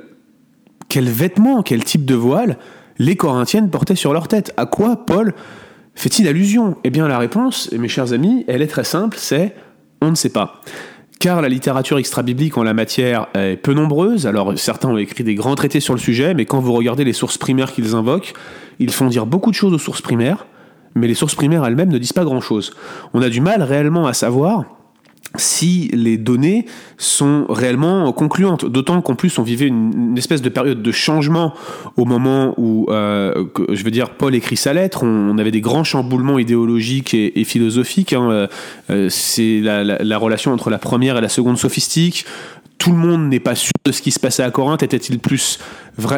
quel 0.91 1.09
vêtement, 1.09 1.63
quel 1.63 1.83
type 1.85 2.05
de 2.05 2.15
voile 2.15 2.59
les 2.99 3.17
Corinthiennes 3.17 3.71
portaient 3.71 3.95
sur 3.95 4.13
leur 4.13 4.29
tête 4.29 4.53
À 4.59 4.67
quoi 4.67 5.07
Paul 5.07 5.33
fait-il 5.95 6.29
allusion? 6.29 6.77
Eh 6.85 6.91
bien 6.91 7.09
la 7.09 7.19
réponse, 7.19 7.73
mes 7.73 7.89
chers 7.89 8.13
amis, 8.13 8.45
elle 8.49 8.61
est 8.61 8.67
très 8.67 8.85
simple, 8.85 9.17
c'est 9.19 9.55
on 10.03 10.11
ne 10.11 10.15
sait 10.15 10.31
pas 10.31 10.61
car 11.21 11.43
la 11.43 11.51
littérature 11.51 11.99
extra-biblique 11.99 12.57
en 12.57 12.63
la 12.63 12.73
matière 12.73 13.27
est 13.35 13.59
peu 13.59 13.75
nombreuse. 13.75 14.27
Alors 14.27 14.59
certains 14.59 14.89
ont 14.89 14.97
écrit 14.97 15.23
des 15.23 15.35
grands 15.35 15.55
traités 15.55 15.79
sur 15.79 15.93
le 15.93 16.01
sujet, 16.01 16.33
mais 16.33 16.47
quand 16.47 16.61
vous 16.61 16.73
regardez 16.73 17.05
les 17.05 17.13
sources 17.13 17.37
primaires 17.37 17.73
qu'ils 17.73 17.95
invoquent, 17.95 18.33
ils 18.79 18.91
font 18.91 19.07
dire 19.07 19.27
beaucoup 19.27 19.51
de 19.51 19.55
choses 19.55 19.75
aux 19.75 19.79
sources 19.79 20.01
primaires, 20.01 20.47
mais 20.95 21.07
les 21.07 21.15
sources 21.15 21.35
primaires 21.35 21.65
elles-mêmes 21.67 21.93
ne 21.93 21.99
disent 21.99 22.15
pas 22.15 22.25
grand-chose. 22.25 22.73
On 23.13 23.21
a 23.21 23.29
du 23.29 23.43
mal 23.43 23.63
réellement 23.63 24.07
à 24.07 24.15
savoir 24.15 24.65
si 25.37 25.89
les 25.93 26.17
données 26.17 26.67
sont 26.99 27.47
réellement 27.49 28.13
concluantes. 28.13 28.65
D'autant 28.65 29.01
qu'en 29.01 29.15
plus 29.15 29.39
on 29.39 29.43
vivait 29.43 29.67
une, 29.67 30.17
espèce 30.19 30.43
de 30.43 30.49
période 30.49 30.83
de 30.83 30.93
changement 30.93 31.55
au 31.97 32.05
moment 32.05 32.55
où, 32.57 32.87
euh, 32.91 33.45
je 33.71 33.83
veux 33.85 33.91
dire, 33.91 34.11
Paul 34.11 34.35
écrit 34.35 34.57
sa 34.57 34.73
lettre. 34.73 35.05
On, 35.05 35.39
avait 35.39 35.51
des 35.51 35.61
grands 35.61 35.85
chamboulements 35.85 36.39
idéologiques 36.39 37.15
et, 37.15 37.45
philosophiques. 37.45 38.13
Hein. 38.13 38.49
Euh, 38.91 39.09
C'est 39.09 39.61
la, 39.61 39.85
la, 39.85 39.99
la, 40.03 40.19
relation 40.19 40.53
entre 40.53 40.69
la 40.69 40.79
première 40.79 41.17
et 41.17 41.21
la 41.21 41.29
seconde 41.29 41.57
sophistique 41.59 42.27
tout 42.81 42.93
le 42.93 42.97
monde 42.97 43.29
n'est 43.29 43.41
pas 43.41 43.55
sûr 43.55 43.73
de 43.85 43.93
ce 43.93 44.01
qui 44.01 44.11
se 44.11 44.19
passait 44.19 44.43
à 44.43 44.51
Corinthe. 44.51 44.83
Était-il 44.83 45.19
plus 45.19 45.59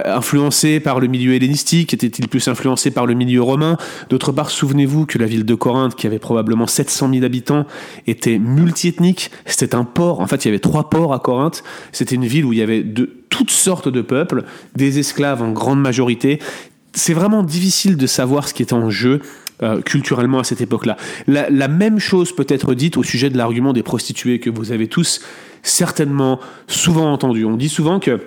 influencé 0.04 0.78
par 0.78 1.00
le 1.00 1.08
milieu 1.08 1.34
hellénistique? 1.34 1.92
Était-il 1.92 2.28
plus 2.28 2.46
influencé 2.46 2.92
par 2.92 3.04
le 3.04 3.14
milieu 3.14 3.42
romain? 3.42 3.76
D'autre 4.10 4.30
part, 4.30 4.48
souvenez-vous 4.48 5.04
que 5.04 5.18
la 5.18 5.26
ville 5.26 5.44
de 5.44 5.54
Corinthe, 5.56 5.96
qui 5.96 6.06
avait 6.06 6.20
probablement 6.20 6.68
700 6.68 7.10
000 7.14 7.24
habitants, 7.24 7.66
était 8.06 8.38
multiethnique. 8.38 9.32
C'était 9.44 9.74
un 9.74 9.82
port. 9.82 10.20
En 10.20 10.28
fait, 10.28 10.44
il 10.44 10.48
y 10.48 10.50
avait 10.50 10.60
trois 10.60 10.88
ports 10.88 11.12
à 11.12 11.18
Corinthe. 11.18 11.64
C'était 11.90 12.14
une 12.14 12.26
ville 12.26 12.44
où 12.44 12.52
il 12.52 12.60
y 12.60 12.62
avait 12.62 12.84
de 12.84 13.10
toutes 13.28 13.50
sortes 13.50 13.88
de 13.88 14.00
peuples, 14.00 14.44
des 14.76 15.00
esclaves 15.00 15.42
en 15.42 15.50
grande 15.50 15.80
majorité. 15.80 16.38
C'est 16.94 17.14
vraiment 17.14 17.42
difficile 17.42 17.96
de 17.96 18.06
savoir 18.06 18.46
ce 18.46 18.54
qui 18.54 18.62
est 18.62 18.72
en 18.72 18.88
jeu 18.88 19.20
euh, 19.62 19.80
culturellement 19.80 20.40
à 20.40 20.44
cette 20.44 20.60
époque-là. 20.60 20.96
La, 21.26 21.68
même 21.68 21.98
chose 22.00 22.34
peut 22.34 22.46
être 22.48 22.74
dite 22.74 22.96
au 22.96 23.02
sujet 23.02 23.30
de 23.30 23.36
l'argument 23.36 23.72
des 23.72 23.82
prostituées 23.82 24.40
que 24.40 24.50
vous 24.50 24.72
avez 24.72 24.88
tous 24.88 25.20
certainement 25.62 26.40
souvent 26.66 27.12
entendu. 27.12 27.44
On 27.44 27.56
dit 27.56 27.68
souvent 27.68 28.00
que 28.00 28.20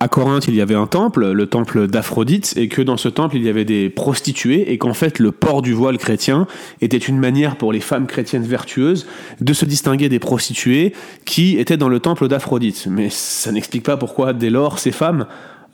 à 0.00 0.08
Corinthe, 0.08 0.48
il 0.48 0.54
y 0.54 0.60
avait 0.60 0.74
un 0.74 0.86
temple, 0.86 1.30
le 1.30 1.46
temple 1.46 1.86
d'Aphrodite, 1.86 2.54
et 2.56 2.68
que 2.68 2.82
dans 2.82 2.98
ce 2.98 3.08
temple, 3.08 3.36
il 3.36 3.42
y 3.42 3.48
avait 3.48 3.64
des 3.64 3.88
prostituées, 3.88 4.72
et 4.72 4.76
qu'en 4.76 4.92
fait, 4.92 5.18
le 5.18 5.32
port 5.32 5.62
du 5.62 5.72
voile 5.72 5.96
chrétien 5.96 6.46
était 6.82 6.98
une 6.98 7.18
manière 7.18 7.56
pour 7.56 7.72
les 7.72 7.80
femmes 7.80 8.06
chrétiennes 8.06 8.42
vertueuses 8.42 9.06
de 9.40 9.52
se 9.54 9.64
distinguer 9.64 10.10
des 10.10 10.18
prostituées 10.18 10.92
qui 11.24 11.58
étaient 11.58 11.78
dans 11.78 11.88
le 11.88 12.00
temple 12.00 12.28
d'Aphrodite. 12.28 12.86
Mais 12.90 13.08
ça 13.08 13.50
n'explique 13.50 13.84
pas 13.84 13.96
pourquoi, 13.96 14.34
dès 14.34 14.50
lors, 14.50 14.78
ces 14.78 14.92
femmes 14.92 15.26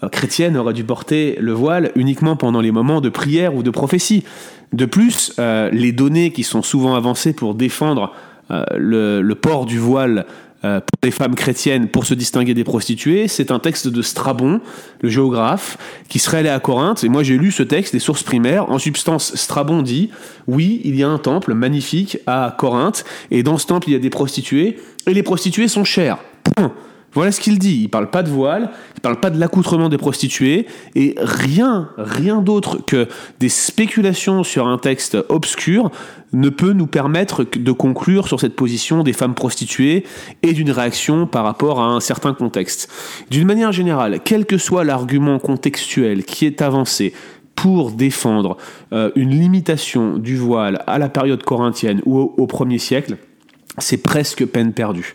chrétiennes 0.08 0.56
auraient 0.56 0.74
dû 0.74 0.84
porter 0.84 1.36
le 1.40 1.52
voile 1.52 1.90
uniquement 1.94 2.36
pendant 2.36 2.60
les 2.60 2.70
moments 2.70 3.00
de 3.00 3.08
prière 3.08 3.54
ou 3.54 3.62
de 3.62 3.70
prophétie. 3.70 4.24
De 4.72 4.86
plus, 4.86 5.34
euh, 5.38 5.68
les 5.72 5.92
données 5.92 6.30
qui 6.30 6.44
sont 6.44 6.62
souvent 6.62 6.94
avancées 6.94 7.32
pour 7.32 7.54
défendre 7.54 8.12
euh, 8.50 8.64
le, 8.76 9.34
port 9.34 9.66
du 9.66 9.78
voile 9.78 10.26
euh, 10.64 10.80
pour 10.80 10.98
les 11.02 11.10
femmes 11.10 11.34
chrétiennes 11.34 11.88
pour 11.88 12.04
se 12.04 12.14
distinguer 12.14 12.54
des 12.54 12.64
prostituées, 12.64 13.28
c'est 13.28 13.50
un 13.50 13.58
texte 13.58 13.88
de 13.88 14.02
Strabon, 14.02 14.60
le 15.00 15.08
géographe, 15.08 15.78
qui 16.08 16.18
serait 16.18 16.38
allé 16.38 16.48
à 16.48 16.60
Corinthe. 16.60 17.04
Et 17.04 17.08
moi 17.08 17.22
j'ai 17.22 17.38
lu 17.38 17.50
ce 17.50 17.62
texte, 17.62 17.92
des 17.92 17.98
sources 17.98 18.22
primaires. 18.22 18.70
En 18.70 18.78
substance, 18.78 19.34
Strabon 19.36 19.82
dit, 19.82 20.10
oui, 20.46 20.80
il 20.84 20.96
y 20.96 21.02
a 21.02 21.08
un 21.08 21.18
temple 21.18 21.54
magnifique 21.54 22.18
à 22.26 22.54
Corinthe, 22.58 23.04
et 23.30 23.42
dans 23.42 23.58
ce 23.58 23.66
temple 23.66 23.88
il 23.88 23.92
y 23.92 23.96
a 23.96 24.00
des 24.00 24.10
prostituées, 24.10 24.78
et 25.06 25.14
les 25.14 25.22
prostituées 25.22 25.68
sont 25.68 25.84
chères. 25.84 26.18
Point. 26.56 26.72
Voilà 27.12 27.32
ce 27.32 27.40
qu'il 27.40 27.58
dit. 27.58 27.80
Il 27.82 27.88
parle 27.88 28.10
pas 28.10 28.22
de 28.22 28.30
voile, 28.30 28.70
il 28.94 29.00
parle 29.00 29.18
pas 29.18 29.30
de 29.30 29.38
l'accoutrement 29.38 29.88
des 29.88 29.98
prostituées, 29.98 30.66
et 30.94 31.14
rien, 31.18 31.90
rien 31.96 32.40
d'autre 32.40 32.78
que 32.86 33.08
des 33.40 33.48
spéculations 33.48 34.44
sur 34.44 34.68
un 34.68 34.78
texte 34.78 35.18
obscur 35.28 35.90
ne 36.32 36.48
peut 36.48 36.72
nous 36.72 36.86
permettre 36.86 37.44
de 37.44 37.72
conclure 37.72 38.28
sur 38.28 38.38
cette 38.38 38.54
position 38.54 39.02
des 39.02 39.12
femmes 39.12 39.34
prostituées 39.34 40.04
et 40.42 40.52
d'une 40.52 40.70
réaction 40.70 41.26
par 41.26 41.44
rapport 41.44 41.80
à 41.80 41.86
un 41.86 42.00
certain 42.00 42.32
contexte. 42.32 42.88
D'une 43.30 43.46
manière 43.46 43.72
générale, 43.72 44.20
quel 44.24 44.46
que 44.46 44.58
soit 44.58 44.84
l'argument 44.84 45.40
contextuel 45.40 46.24
qui 46.24 46.46
est 46.46 46.62
avancé 46.62 47.12
pour 47.56 47.90
défendre 47.90 48.56
euh, 48.92 49.10
une 49.16 49.30
limitation 49.30 50.16
du 50.16 50.36
voile 50.36 50.82
à 50.86 50.98
la 50.98 51.08
période 51.08 51.42
corinthienne 51.42 52.00
ou 52.06 52.18
au, 52.18 52.34
au 52.38 52.46
premier 52.46 52.78
siècle, 52.78 53.16
c'est 53.78 53.98
presque 53.98 54.46
peine 54.46 54.72
perdue. 54.72 55.12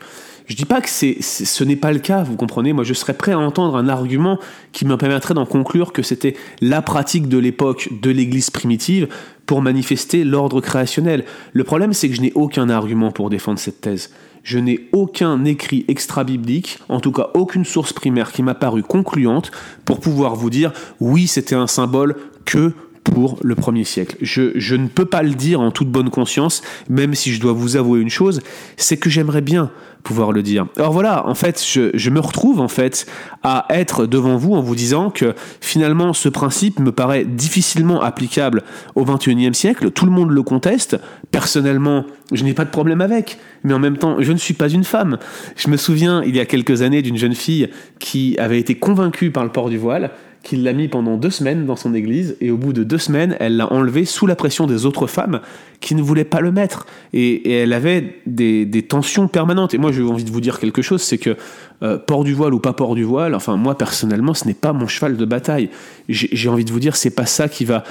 Je 0.47 0.55
dis 0.55 0.65
pas 0.65 0.79
que 0.79 0.89
ce 0.89 1.63
n'est 1.63 1.75
pas 1.75 1.91
le 1.91 1.99
cas, 1.99 2.23
vous 2.23 2.36
comprenez. 2.36 2.71
Moi, 2.71 2.84
je 2.84 2.93
serais 2.93 3.15
prêt 3.15 3.31
à 3.31 3.39
entendre 3.39 3.75
un 3.75 3.89
argument 3.89 4.39
qui 4.73 4.86
me 4.86 4.95
permettrait 4.95 5.34
d'en 5.34 5.45
conclure 5.45 5.91
que 5.91 6.03
c'était 6.03 6.36
la 6.62 6.81
pratique 6.81 7.27
de 7.27 7.39
l'époque 7.39 7.89
de 8.01 8.12
l'Église 8.12 8.51
primitive 8.51 9.08
pour 9.47 9.62
manifester 9.62 10.23
l'ordre 10.23 10.62
créationnel. 10.62 11.25
Le 11.53 11.63
problème, 11.63 11.93
c'est 11.93 12.10
que 12.10 12.15
je 12.15 12.21
n'ai 12.21 12.31
aucun 12.36 12.69
argument 12.69 13.12
pour 13.12 13.29
défendre 13.31 13.60
cette 13.60 13.81
thèse. 13.81 14.12
Je 14.43 14.60
n'ai 14.60 14.88
aucun 14.91 15.43
écrit 15.45 15.86
extra-biblique, 15.88 16.77
en 16.89 16.99
tout 16.99 17.12
cas 17.12 17.29
aucune 17.34 17.65
source 17.65 17.93
primaire 17.93 18.31
qui 18.31 18.43
m'a 18.43 18.53
paru 18.53 18.84
concluante 18.84 19.49
pour 19.86 19.99
pouvoir 19.99 20.36
vous 20.36 20.51
dire 20.51 20.71
oui, 20.99 21.25
c'était 21.25 21.55
un 21.55 21.65
symbole 21.65 22.15
que 22.45 22.73
pour 23.05 23.37
le 23.43 23.55
premier 23.55 23.83
siècle. 23.83 24.17
Je, 24.19 24.75
ne 24.75 24.87
peux 24.87 25.05
pas 25.05 25.23
le 25.23 25.33
dire 25.35 25.61
en 25.61 25.71
toute 25.71 25.89
bonne 25.89 26.09
conscience, 26.09 26.61
même 26.89 27.13
si 27.13 27.31
je 27.33 27.39
dois 27.39 27.53
vous 27.53 27.77
avouer 27.77 28.01
une 28.01 28.09
chose, 28.09 28.41
c'est 28.77 28.97
que 28.97 29.09
j'aimerais 29.09 29.41
bien 29.41 29.71
pouvoir 30.03 30.31
le 30.31 30.43
dire. 30.43 30.67
Alors 30.77 30.91
voilà, 30.91 31.27
en 31.27 31.33
fait, 31.33 31.63
je, 31.65 31.91
je, 31.93 32.09
me 32.09 32.19
retrouve 32.19 32.59
en 32.59 32.67
fait 32.67 33.07
à 33.41 33.65
être 33.69 34.05
devant 34.05 34.37
vous 34.37 34.53
en 34.53 34.61
vous 34.61 34.75
disant 34.75 35.09
que 35.09 35.33
finalement 35.61 36.13
ce 36.13 36.29
principe 36.29 36.79
me 36.79 36.91
paraît 36.91 37.25
difficilement 37.25 38.01
applicable 38.01 38.63
au 38.95 39.05
21e 39.05 39.53
siècle. 39.53 39.91
Tout 39.91 40.05
le 40.05 40.11
monde 40.11 40.31
le 40.31 40.43
conteste. 40.43 40.97
Personnellement, 41.31 42.05
je 42.31 42.43
n'ai 42.43 42.53
pas 42.53 42.65
de 42.65 42.69
problème 42.69 43.01
avec, 43.01 43.37
mais 43.63 43.73
en 43.73 43.79
même 43.79 43.97
temps, 43.97 44.17
je 44.19 44.31
ne 44.31 44.37
suis 44.37 44.53
pas 44.53 44.69
une 44.69 44.83
femme. 44.83 45.17
Je 45.55 45.69
me 45.69 45.77
souviens 45.77 46.23
il 46.23 46.35
y 46.35 46.39
a 46.39 46.45
quelques 46.45 46.81
années 46.81 47.01
d'une 47.01 47.17
jeune 47.17 47.35
fille 47.35 47.69
qui 47.99 48.37
avait 48.37 48.59
été 48.59 48.75
convaincue 48.75 49.31
par 49.31 49.43
le 49.43 49.51
port 49.51 49.69
du 49.69 49.77
voile 49.77 50.11
qu'il 50.45 50.63
l'a 50.63 50.73
mis 50.73 50.88
pendant 50.88 51.17
deux 51.17 51.31
semaines 51.31 51.65
dans 51.65 51.75
son 51.75 51.93
église, 51.93 52.38
et 52.39 52.51
au 52.51 52.58
bout 52.58 52.71
de 52.71 52.84
deux 52.84 52.99
semaines, 52.99 53.36
elle 53.39 53.58
l'a 53.58 53.73
enlevé 53.73 54.05
sous 54.05 54.27
la 54.27 54.36
pression 54.36 54.67
des 54.67 54.86
autres 54.86 55.08
femmes 55.08 55.41
qui 55.81 55.95
ne 55.95 56.01
voulaient 56.01 56.23
pas 56.23 56.39
le 56.39 56.51
mettre. 56.51 56.86
Et, 57.13 57.51
elle 57.51 57.73
avait 57.73 58.21
des, 58.27 58.86
tensions 58.88 59.27
permanentes. 59.27 59.73
Et 59.73 59.77
moi, 59.77 59.91
j'ai 59.91 60.03
envie 60.03 60.23
de 60.23 60.31
vous 60.31 60.41
dire 60.41 60.60
quelque 60.60 60.84
chose, 60.84 61.01
c'est 61.01 61.17
que 61.17 61.36
euh, 61.81 61.97
port 61.97 62.23
du 62.23 62.34
voile 62.34 62.53
ou 62.53 62.60
pas 62.60 62.73
port 62.73 62.95
du 62.95 63.03
voile, 63.03 63.36
enfin 63.36 63.58
moi 63.58 63.77
personnellement, 63.77 64.34
ce 64.34 64.47
n'est 64.47 64.53
pas 64.53 64.71
mon 64.71 64.88
cheval 64.88 65.17
de 65.17 65.25
bataille. 65.25 65.69
J'ai 66.08 66.47
envie 66.47 66.63
de 66.63 66.71
vous 66.71 66.79
dire, 66.79 66.95
c'est 66.95 67.10
pas 67.10 67.25
ça 67.25 67.49
qui 67.49 67.65
va, 67.65 67.84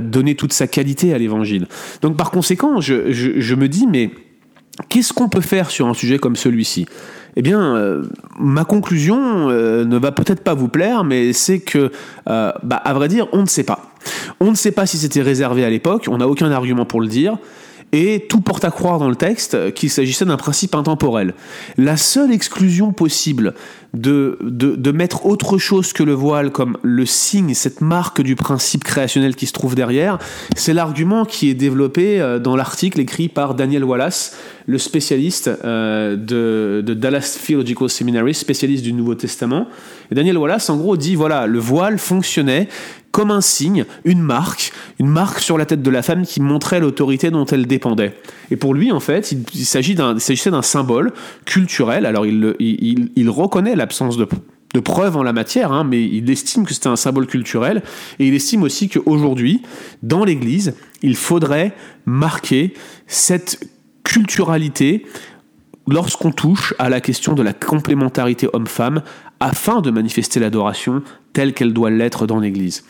donner 0.00 0.36
toute 0.36 0.52
sa 0.52 0.68
qualité 0.68 1.12
à 1.12 1.18
l'évangile. 1.18 1.66
Donc 2.00 2.16
par 2.16 2.30
conséquent, 2.30 2.80
je 2.80 3.54
me 3.54 3.68
dis, 3.68 3.86
mais 3.86 4.10
qu'est-ce 4.88 5.12
qu'on 5.12 5.28
peut 5.28 5.40
faire 5.40 5.70
sur 5.70 5.88
un 5.88 5.94
sujet 5.94 6.18
comme 6.18 6.36
celui-ci? 6.36 6.86
Eh 7.36 7.42
bien, 7.42 7.76
euh, 7.76 8.02
ma 8.38 8.64
conclusion 8.64 9.48
euh, 9.50 9.84
ne 9.84 9.98
va 9.98 10.12
peut-être 10.12 10.42
pas 10.42 10.54
vous 10.54 10.68
plaire, 10.68 11.04
mais 11.04 11.32
c'est 11.32 11.60
que, 11.60 11.92
euh, 12.28 12.52
bah, 12.62 12.76
à 12.76 12.92
vrai 12.94 13.08
dire, 13.08 13.28
on 13.32 13.42
ne 13.42 13.46
sait 13.46 13.64
pas. 13.64 13.92
On 14.40 14.50
ne 14.50 14.56
sait 14.56 14.72
pas 14.72 14.86
si 14.86 14.98
c'était 14.98 15.22
réservé 15.22 15.64
à 15.64 15.70
l'époque, 15.70 16.06
on 16.10 16.18
n'a 16.18 16.28
aucun 16.28 16.50
argument 16.50 16.84
pour 16.84 17.00
le 17.00 17.08
dire, 17.08 17.36
et 17.92 18.26
tout 18.28 18.40
porte 18.40 18.64
à 18.64 18.70
croire 18.70 18.98
dans 18.98 19.08
le 19.08 19.16
texte 19.16 19.72
qu'il 19.72 19.88
s'agissait 19.88 20.26
d'un 20.26 20.36
principe 20.36 20.74
intemporel. 20.74 21.34
La 21.78 21.96
seule 21.96 22.32
exclusion 22.32 22.92
possible 22.92 23.54
de, 23.94 24.38
de, 24.42 24.76
de, 24.76 24.90
mettre 24.92 25.24
autre 25.24 25.56
chose 25.56 25.94
que 25.94 26.02
le 26.02 26.12
voile 26.12 26.52
comme 26.52 26.76
le 26.82 27.06
signe, 27.06 27.54
cette 27.54 27.80
marque 27.80 28.20
du 28.20 28.36
principe 28.36 28.84
créationnel 28.84 29.34
qui 29.34 29.46
se 29.46 29.54
trouve 29.54 29.74
derrière, 29.74 30.18
c'est 30.54 30.74
l'argument 30.74 31.24
qui 31.24 31.48
est 31.48 31.54
développé 31.54 32.38
dans 32.42 32.56
l'article 32.56 33.00
écrit 33.00 33.28
par 33.28 33.54
Daniel 33.54 33.84
Wallace, 33.84 34.36
le 34.68 34.76
spécialiste 34.76 35.50
euh, 35.64 36.14
de, 36.14 36.82
de, 36.82 36.92
Dallas 36.94 37.40
Theological 37.44 37.88
Seminary, 37.88 38.34
spécialiste 38.34 38.84
du 38.84 38.92
Nouveau 38.92 39.14
Testament. 39.14 39.66
Daniel 40.12 40.36
Wallace, 40.36 40.68
en 40.68 40.76
gros, 40.76 40.98
dit 40.98 41.14
voilà, 41.14 41.46
le 41.46 41.58
voile 41.58 41.98
fonctionnait 41.98 42.68
comme 43.10 43.30
un 43.30 43.40
signe, 43.40 43.86
une 44.04 44.20
marque, 44.20 44.72
une 45.00 45.08
marque 45.08 45.40
sur 45.40 45.56
la 45.56 45.64
tête 45.64 45.80
de 45.80 45.90
la 45.90 46.02
femme 46.02 46.26
qui 46.26 46.42
montrait 46.42 46.80
l'autorité 46.80 47.30
dont 47.30 47.46
elle 47.46 47.66
dépendait. 47.66 48.14
Et 48.50 48.56
pour 48.56 48.74
lui, 48.74 48.92
en 48.92 49.00
fait, 49.00 49.32
il, 49.32 49.42
il 49.54 49.64
s'agissait 49.64 50.50
d'un 50.50 50.62
symbole 50.62 51.12
culturel. 51.46 52.04
Alors, 52.04 52.26
il, 52.26 52.54
il, 52.60 53.10
il 53.16 53.30
reconnaît 53.30 53.74
l'absence 53.74 54.18
de, 54.18 54.28
de 54.74 54.80
preuves 54.80 55.16
en 55.16 55.22
la 55.22 55.32
matière, 55.32 55.72
hein, 55.72 55.84
mais 55.84 56.04
il 56.04 56.30
estime 56.30 56.66
que 56.66 56.74
c'était 56.74 56.88
un 56.88 56.96
symbole 56.96 57.26
culturel, 57.26 57.82
et 58.18 58.28
il 58.28 58.34
estime 58.34 58.62
aussi 58.62 58.90
qu'aujourd'hui, 58.90 59.62
dans 60.02 60.24
l'Église, 60.24 60.74
il 61.00 61.16
faudrait 61.16 61.72
marquer 62.04 62.74
cette 63.06 63.60
culturalité 64.08 65.04
lorsqu'on 65.86 66.32
touche 66.32 66.72
à 66.78 66.88
la 66.88 67.02
question 67.02 67.34
de 67.34 67.42
la 67.42 67.52
complémentarité 67.52 68.48
homme-femme 68.54 69.02
afin 69.38 69.82
de 69.82 69.90
manifester 69.90 70.40
l'adoration 70.40 71.02
telle 71.34 71.52
qu'elle 71.52 71.74
doit 71.74 71.90
l'être 71.90 72.26
dans 72.26 72.40
l'Église. 72.40 72.84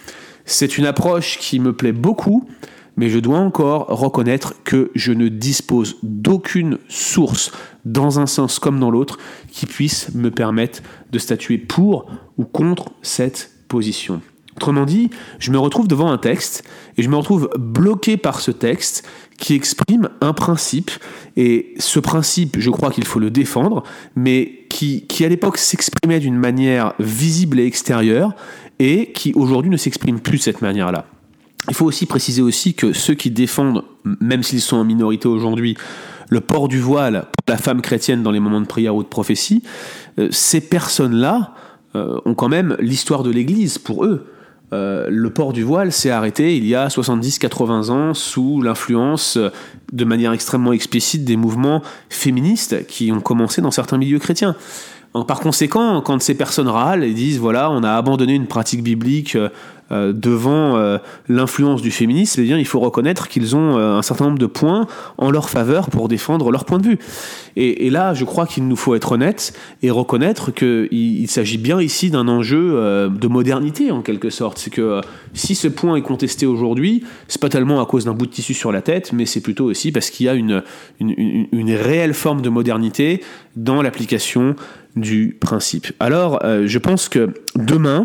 C'est 0.45 0.79
une 0.79 0.87
approche 0.87 1.39
qui 1.39 1.59
me 1.59 1.73
plaît 1.73 1.93
beaucoup, 1.93 2.49
mais 2.97 3.09
je 3.09 3.19
dois 3.19 3.39
encore 3.39 3.87
reconnaître 3.89 4.63
que 4.63 4.93
je 4.95 5.13
ne 5.13 5.27
dispose 5.27 5.97
d'aucune 6.05 6.79
source, 6.89 7.51
dans 7.85 8.21
un 8.21 8.27
sens 8.27 8.61
comme 8.61 8.79
dans 8.79 8.91
l'autre, 8.91 9.19
qui 9.51 9.67
puisse 9.67 10.15
me 10.15 10.31
permettre 10.31 10.83
de 11.11 11.19
statuer 11.19 11.59
pour 11.59 12.09
ou 12.37 12.45
contre 12.45 12.93
cette 13.03 13.51
position. 13.67 14.23
Autrement 14.59 14.87
dit, 14.87 15.11
je 15.39 15.53
me 15.53 15.59
retrouve 15.61 15.87
devant 15.87 16.11
un 16.11 16.19
texte 16.19 16.65
et 16.97 17.05
je 17.05 17.09
me 17.09 17.15
retrouve 17.15 17.49
bloqué 17.57 18.17
par 18.17 18.41
ce 18.41 18.51
texte 18.51 19.07
qui 19.39 19.55
exprime 19.55 20.09
un 20.21 20.33
principe. 20.33 20.91
Et 21.37 21.75
ce 21.79 22.01
principe, 22.01 22.57
je 22.59 22.69
crois 22.69 22.91
qu'il 22.91 23.05
faut 23.05 23.21
le 23.21 23.31
défendre, 23.31 23.85
mais 24.17 24.65
qui, 24.69 25.07
qui 25.07 25.25
à 25.25 25.29
l'époque 25.29 25.59
s'exprimait 25.59 26.19
d'une 26.19 26.35
manière 26.35 26.95
visible 26.99 27.61
et 27.61 27.67
extérieure 27.67 28.35
et 28.81 29.13
qui 29.13 29.33
aujourd'hui 29.35 29.71
ne 29.71 29.77
s'exprime 29.77 30.19
plus 30.19 30.39
de 30.39 30.43
cette 30.43 30.61
manière-là. 30.61 31.07
Il 31.69 31.77
faut 31.77 31.87
aussi 31.87 32.07
préciser 32.07 32.43
aussi 32.43 32.75
que 32.75 32.93
ceux 32.93 33.15
qui 33.15 33.31
défendent, 33.31 33.85
même 34.21 34.43
s'ils 34.43 34.61
sont 34.61 34.79
en 34.79 34.85
minorité 34.85 35.29
aujourd'hui, 35.29 35.77
le 36.31 36.41
port 36.41 36.67
du 36.67 36.81
voile 36.81 37.27
pour 37.31 37.55
la 37.55 37.59
femme 37.59 37.81
chrétienne 37.81 38.25
dans 38.25 38.33
les 38.33 38.41
moments 38.41 38.61
de 38.61 38.67
prière 38.67 38.97
ou 38.97 39.05
de 39.05 39.09
prophétie, 39.09 39.63
euh, 40.19 40.27
ces 40.33 40.61
personnes-là 40.61 41.55
euh, 41.95 42.19
ont 42.25 42.35
quand 42.35 42.49
même 42.49 42.77
l'histoire 42.81 43.23
de 43.23 43.31
l'Église 43.31 43.79
pour 43.79 44.05
eux. 44.05 44.27
Euh, 44.73 45.07
le 45.09 45.31
port 45.31 45.55
du 45.55 45.63
voile 45.63 45.93
s'est 45.93 46.11
arrêté 46.11 46.57
il 46.59 46.67
y 46.67 46.75
a 46.75 46.89
70-80 46.89 47.91
ans 47.91 48.13
sous 48.13 48.61
l'influence 48.61 49.39
euh, 49.39 49.49
de 49.93 50.05
manière 50.05 50.33
extrêmement 50.33 50.75
explicite 50.75 51.25
des 51.25 51.39
mouvements 51.39 51.83
féministes 52.11 52.87
qui 52.87 53.11
ont 53.11 53.21
commencé 53.21 53.63
dans 53.63 53.71
certains 53.71 53.97
milieux 53.97 54.19
chrétiens. 54.19 54.57
Par 55.27 55.41
conséquent, 55.41 56.03
quand 56.03 56.21
ces 56.21 56.35
personnes 56.35 56.69
râlent 56.69 57.03
et 57.03 57.15
disent 57.15 57.39
voilà, 57.39 57.71
on 57.71 57.83
a 57.83 57.93
abandonné 57.93 58.35
une 58.35 58.47
pratique 58.47 58.83
biblique 58.83 59.39
euh, 59.91 60.13
devant 60.13 60.77
euh, 60.77 60.99
l'influence 61.29 61.81
du 61.81 61.91
féminisme, 61.91 62.43
eh 62.43 62.45
bien, 62.45 62.59
il 62.59 62.67
faut 62.67 62.79
reconnaître 62.79 63.27
qu'ils 63.27 63.57
ont 63.57 63.79
euh, 63.79 63.97
un 63.97 64.03
certain 64.03 64.27
nombre 64.27 64.39
de 64.39 64.47
points 64.47 64.87
en 65.17 65.31
leur 65.31 65.49
faveur 65.49 65.89
pour 65.89 66.09
défendre 66.09 66.51
leur 66.51 66.67
point 66.67 66.79
de 66.79 66.85
vue. 66.85 66.99
Et, 67.57 67.91
là, 67.91 68.15
je 68.15 68.25
crois 68.25 68.47
qu'il 68.47 68.69
nous 68.69 68.77
faut 68.77 68.95
être 68.95 69.13
honnête 69.13 69.53
et 69.83 69.91
reconnaître 69.91 70.53
qu'il 70.53 70.89
il, 70.93 71.29
s'agit 71.29 71.59
bien 71.59 71.81
ici 71.81 72.09
d'un 72.09 72.29
enjeu 72.29 73.11
de 73.11 73.27
modernité 73.27 73.91
en 73.91 74.01
quelque 74.01 74.31
sorte. 74.31 74.59
C'est 74.59 74.71
que 74.71 75.01
si 75.35 75.57
ce 75.57 75.67
point 75.67 75.97
est 75.97 76.03
contesté 76.03 76.47
aujourd'hui, 76.47 77.03
c'est 77.27 77.41
pas 77.41 77.49
tellement 77.49 77.81
à 77.81 77.87
cause 77.87 78.05
d'un 78.05 78.13
bout 78.13 78.27
de 78.27 78.31
tissu 78.31 78.55
sur 78.55 78.71
la 78.71 78.81
tête, 78.81 79.13
mais 79.13 79.27
c'est 79.27 79.41
plutôt 79.41 79.65
aussi 79.65 79.91
parce 79.91 80.11
qu'il 80.11 80.27
y 80.27 80.29
a 80.29 80.35
une, 80.35 80.63
une, 81.01 81.73
réelle 81.73 82.15
forme 82.15 82.43
de 82.43 82.49
modernité 82.49 83.25
dans 83.57 83.83
l'application 83.83 84.55
du 84.95 85.37
principe. 85.41 85.89
Alors, 85.99 86.41
je 86.65 86.79
pense 86.79 87.09
que 87.09 87.35
demain, 87.57 88.05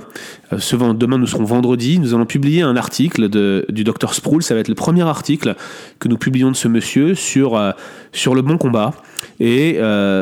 ce, 0.60 0.76
demain 0.94 1.18
nous 1.18 1.28
serons 1.28 1.44
vendredi, 1.44 2.00
nous 2.00 2.14
allons 2.14 2.26
publier 2.26 2.62
un 2.62 2.76
article 2.76 3.30
du 3.70 3.84
docteur 3.84 4.14
Sproul. 4.14 4.44
Ça 4.44 4.54
va 4.54 4.60
être 4.60 4.68
le 4.68 4.76
premier 4.76 5.04
article 5.04 5.56
que 6.00 6.08
nous 6.08 6.18
publions 6.18 6.52
de 6.52 6.56
ce 6.56 6.68
monsieur 6.68 7.16
sur, 7.16 7.56
euh, 7.56 7.72
le 8.14 8.42
bon 8.42 8.58
combat. 8.58 8.94
Et 9.40 9.80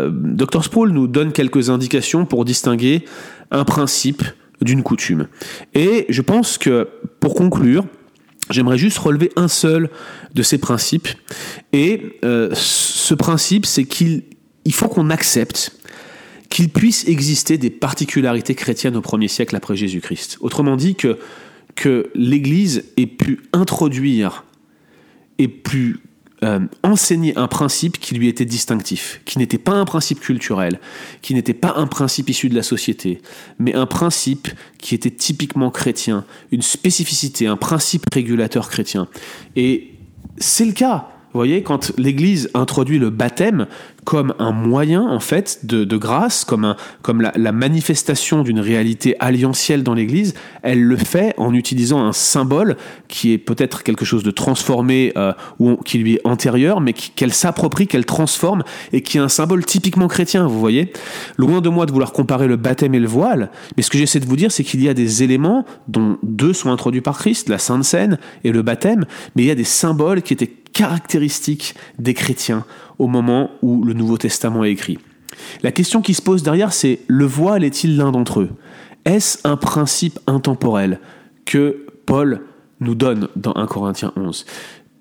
docteur 0.10 0.64
Sproul 0.64 0.92
nous 0.92 1.08
donne 1.08 1.32
quelques 1.32 1.70
indications 1.70 2.26
pour 2.26 2.46
distinguer 2.46 3.06
un 3.52 3.66
principe 3.66 4.24
d'une 4.62 4.84
coutume. 4.84 5.28
Et 5.74 6.06
je 6.10 6.22
pense 6.22 6.58
que, 6.58 6.88
pour 7.20 7.36
conclure, 7.36 7.86
J'aimerais 8.50 8.78
juste 8.78 8.98
relever 8.98 9.32
un 9.38 9.48
seul 9.48 9.90
de 10.34 10.44
ces 10.44 10.58
principes. 10.58 11.08
Et 11.72 12.20
ce 12.22 13.14
principe, 13.14 13.66
c'est 13.66 13.86
qu'il 13.86 14.24
il 14.66 14.74
faut 14.74 14.88
qu'on 14.88 15.10
accepte 15.10 15.72
qu'il 16.52 16.70
puisse 16.70 17.08
exister 17.08 17.58
des 17.58 17.70
particularités 17.70 18.54
chrétiennes 18.54 18.98
au 18.98 19.02
premier 19.02 19.30
siècle 19.30 19.56
après 19.56 19.76
Jésus-Christ. 19.76 20.38
Autrement 20.42 20.76
dit, 20.76 20.96
que, 20.96 21.18
que 21.76 22.12
l'Église 22.14 22.84
ait 22.98 23.08
pu 23.08 23.40
introduire 23.54 24.44
et 25.40 25.48
pu 25.48 26.00
euh, 26.44 26.60
enseigner 26.84 27.38
un 27.38 27.48
principe 27.48 28.00
qui 28.00 28.16
lui 28.16 28.28
était 28.28 28.44
distinctif, 28.44 29.22
qui 29.24 29.40
n'était 29.40 29.58
pas 29.58 29.72
un 29.72 29.86
principe 29.86 30.20
culturel, 30.20 30.82
qui 31.22 31.34
n'était 31.34 31.54
pas 31.54 31.76
un 31.78 31.88
principe 31.88 32.30
issu 32.30 32.50
de 32.50 32.56
la 32.56 32.64
société, 32.64 33.22
mais 33.58 33.74
un 33.74 33.86
principe 33.86 34.50
qui 34.78 34.94
était 34.94 35.10
typiquement 35.10 35.72
chrétien, 35.72 36.26
une 36.52 36.62
spécificité, 36.62 37.48
un 37.48 37.58
principe 37.58 38.06
régulateur 38.14 38.70
chrétien. 38.70 39.08
Et 39.56 39.92
c'est 40.38 40.66
le 40.66 40.74
cas. 40.74 41.08
Vous 41.32 41.38
voyez, 41.38 41.64
quand 41.64 41.94
l'Église 41.98 42.50
introduit 42.54 43.00
le 43.00 43.10
baptême 43.10 43.68
comme 44.04 44.34
un 44.40 44.52
moyen 44.52 45.02
en 45.02 45.20
fait 45.20 45.66
de, 45.66 45.98
grâce, 45.98 46.44
comme, 46.44 46.66
un, 46.66 46.76
comme 47.02 47.22
la, 47.22 47.52
manifestation 47.52 48.42
d'une 48.42 48.60
réalité 48.60 49.16
alliantielle 49.20 49.84
dans 49.84 49.94
l'Église, 49.94 50.34
elle 50.64 50.82
le 50.82 50.98
fait 50.98 51.34
en 51.38 51.54
utilisant 51.54 52.04
un 52.04 52.14
symbole 52.14 52.78
qui 53.08 53.34
est 53.34 53.38
peut-être 53.38 53.84
quelque 53.84 54.06
chose 54.06 54.24
de 54.24 54.32
transformé 54.32 55.14
euh, 55.18 55.34
ou 55.60 55.76
qui 55.78 56.00
lui 56.00 56.16
est 56.16 56.22
antérieur, 56.24 56.82
mais 56.82 56.94
qu'elle 56.94 57.34
s'approprie, 57.34 57.88
qu'elle 57.88 58.06
transforme 58.06 58.64
et 58.92 59.02
qui 59.02 59.18
est 59.18 59.22
un 59.22 59.30
symbole 59.30 59.66
typiquement 59.66 60.08
chrétien. 60.08 60.48
Vous 60.48 60.60
voyez, 60.60 60.92
loin 61.38 61.62
de 61.62 61.70
moi 61.70 61.86
de 61.86 61.92
vouloir 61.92 62.12
comparer 62.12 62.48
le 62.48 62.56
baptême 62.56 62.96
et 62.96 63.00
le 63.00 63.08
voile, 63.08 63.52
mais 63.78 63.84
ce 63.84 63.90
que 63.90 63.98
j'essaie 63.98 64.20
de 64.20 64.26
vous 64.26 64.36
dire, 64.36 64.52
c'est 64.52 64.64
qu'il 64.64 64.82
y 64.82 64.90
a 64.90 64.94
des 64.94 65.24
éléments 65.24 65.66
dont 65.88 66.18
deux 66.24 66.54
sont 66.54 66.72
introduits 66.72 67.02
par 67.02 67.18
Christ, 67.18 67.50
la 67.50 67.60
Sainte 67.60 67.84
Seine 67.84 68.18
et 68.44 68.52
le 68.52 68.62
baptême, 68.62 69.06
mais 69.36 69.44
il 69.44 69.48
y 69.48 69.52
a 69.52 69.56
des 69.56 69.64
symboles 69.64 70.22
qui 70.22 70.34
étaient 70.34 70.52
caractéristiques 70.74 71.76
des 72.00 72.14
chrétiens 72.14 72.66
au 73.00 73.08
moment 73.08 73.52
où 73.62 73.84
le 73.84 73.94
Nouveau 73.94 74.18
Testament 74.18 74.64
est 74.64 74.72
écrit. 74.72 75.00
La 75.64 75.72
question 75.72 76.02
qui 76.02 76.14
se 76.14 76.22
pose 76.22 76.44
derrière, 76.44 76.74
c'est 76.74 77.00
le 77.08 77.26
voile 77.26 77.64
est-il 77.64 77.98
l'un 77.98 78.12
d'entre 78.12 78.42
eux? 78.42 78.50
Est-ce 79.06 79.40
un 79.48 79.58
principe 79.58 80.20
intemporel 80.28 81.00
que 81.46 81.86
Paul 82.06 82.42
nous 82.80 82.96
donne 82.96 83.30
dans 83.36 83.54
1 83.56 83.66
Corinthiens 83.66 84.14
11 84.16 84.46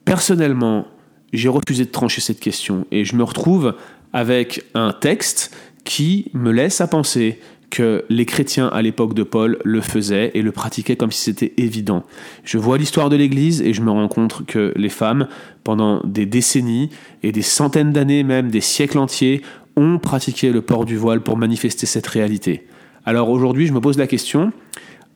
Personnellement, 0.04 0.86
j'ai 1.32 1.48
refusé 1.48 1.84
de 1.84 1.90
trancher 1.90 2.20
cette 2.20 2.40
question 2.40 2.86
et 2.90 3.04
je 3.04 3.16
me 3.16 3.22
retrouve 3.22 3.74
avec 4.12 4.64
un 4.74 4.92
texte 4.92 5.54
qui 5.84 6.30
me 6.34 6.50
laisse 6.50 6.80
à 6.80 6.86
penser 6.86 7.40
que 7.70 8.04
les 8.08 8.26
chrétiens 8.26 8.66
à 8.68 8.82
l'époque 8.82 9.14
de 9.14 9.22
Paul 9.22 9.58
le 9.64 9.80
faisaient 9.80 10.32
et 10.34 10.42
le 10.42 10.52
pratiquaient 10.52 10.96
comme 10.96 11.12
si 11.12 11.22
c'était 11.22 11.52
évident. 11.56 12.04
Je 12.44 12.58
vois 12.58 12.78
l'histoire 12.78 13.08
de 13.08 13.16
l'Église 13.16 13.62
et 13.62 13.72
je 13.72 13.80
me 13.80 13.90
rends 13.90 14.08
compte 14.08 14.44
que 14.46 14.72
les 14.76 14.88
femmes, 14.88 15.28
pendant 15.62 16.00
des 16.04 16.26
décennies 16.26 16.90
et 17.22 17.32
des 17.32 17.42
centaines 17.42 17.92
d'années 17.92 18.24
même, 18.24 18.50
des 18.50 18.60
siècles 18.60 18.98
entiers, 18.98 19.42
ont 19.76 19.98
pratiqué 19.98 20.50
le 20.50 20.62
port 20.62 20.84
du 20.84 20.96
voile 20.96 21.22
pour 21.22 21.36
manifester 21.36 21.86
cette 21.86 22.08
réalité. 22.08 22.66
Alors 23.06 23.30
aujourd'hui, 23.30 23.66
je 23.66 23.72
me 23.72 23.80
pose 23.80 23.98
la 23.98 24.06
question, 24.06 24.52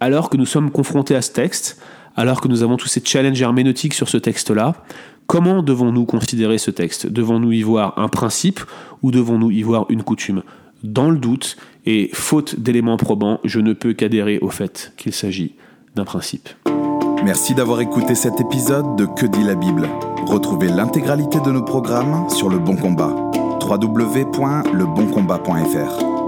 alors 0.01 0.31
que 0.31 0.37
nous 0.37 0.47
sommes 0.47 0.71
confrontés 0.71 1.17
à 1.17 1.23
ce 1.23 1.33
texte, 1.33 1.81
alors 2.17 2.41
que 2.41 2.49
nous 2.49 2.63
avons 2.63 2.77
tous 2.77 2.89
ces 2.89 3.03
challenges 3.05 3.43
herméneutiques 3.43 3.95
sur 3.95 4.09
ce 4.09 4.17
texte-là, 4.17 4.85
comment 5.27 5.63
devons-nous 5.63 6.05
considérer 6.05 6.59
ce 6.59 6.71
texte? 6.71 7.07
Devons-nous 7.07 7.53
y 7.53 7.63
voir 7.63 7.99
un 7.99 8.09
principe 8.09 8.61
ou 9.03 9.11
devons-nous 9.11 9.51
y 9.51 9.63
voir 9.63 9.87
une 9.91 10.03
coutume? 10.03 10.43
Dans 10.85 11.11
le 11.11 11.19
doute 11.19 11.57
et 11.87 12.11
faute 12.13 12.61
d'éléments 12.61 12.97
probants, 12.97 13.39
je 13.45 13.61
ne 13.61 13.73
peux 13.73 13.93
qu'adhérer 13.93 14.41
au 14.41 14.51
fait 14.51 14.93
qu'il 14.97 15.13
s'agit 15.13 15.55
d'un 15.95 16.05
principe. 16.05 16.49
Merci 17.25 17.55
d'avoir 17.55 17.81
écouté 17.81 18.15
cet 18.15 18.41
épisode 18.41 18.97
de 18.97 19.07
Que 19.07 19.27
dit 19.27 19.45
la 19.45 19.55
Bible. 19.55 19.89
Retrouvez 20.27 20.69
l'intégralité 20.69 21.41
de 21.41 21.51
nos 21.51 21.63
programmes 21.63 22.29
sur 22.31 22.51
Le 22.51 22.59
Bon 22.59 22.77
Combat. 22.77 23.15
www.leboncombat.fr 23.61 26.24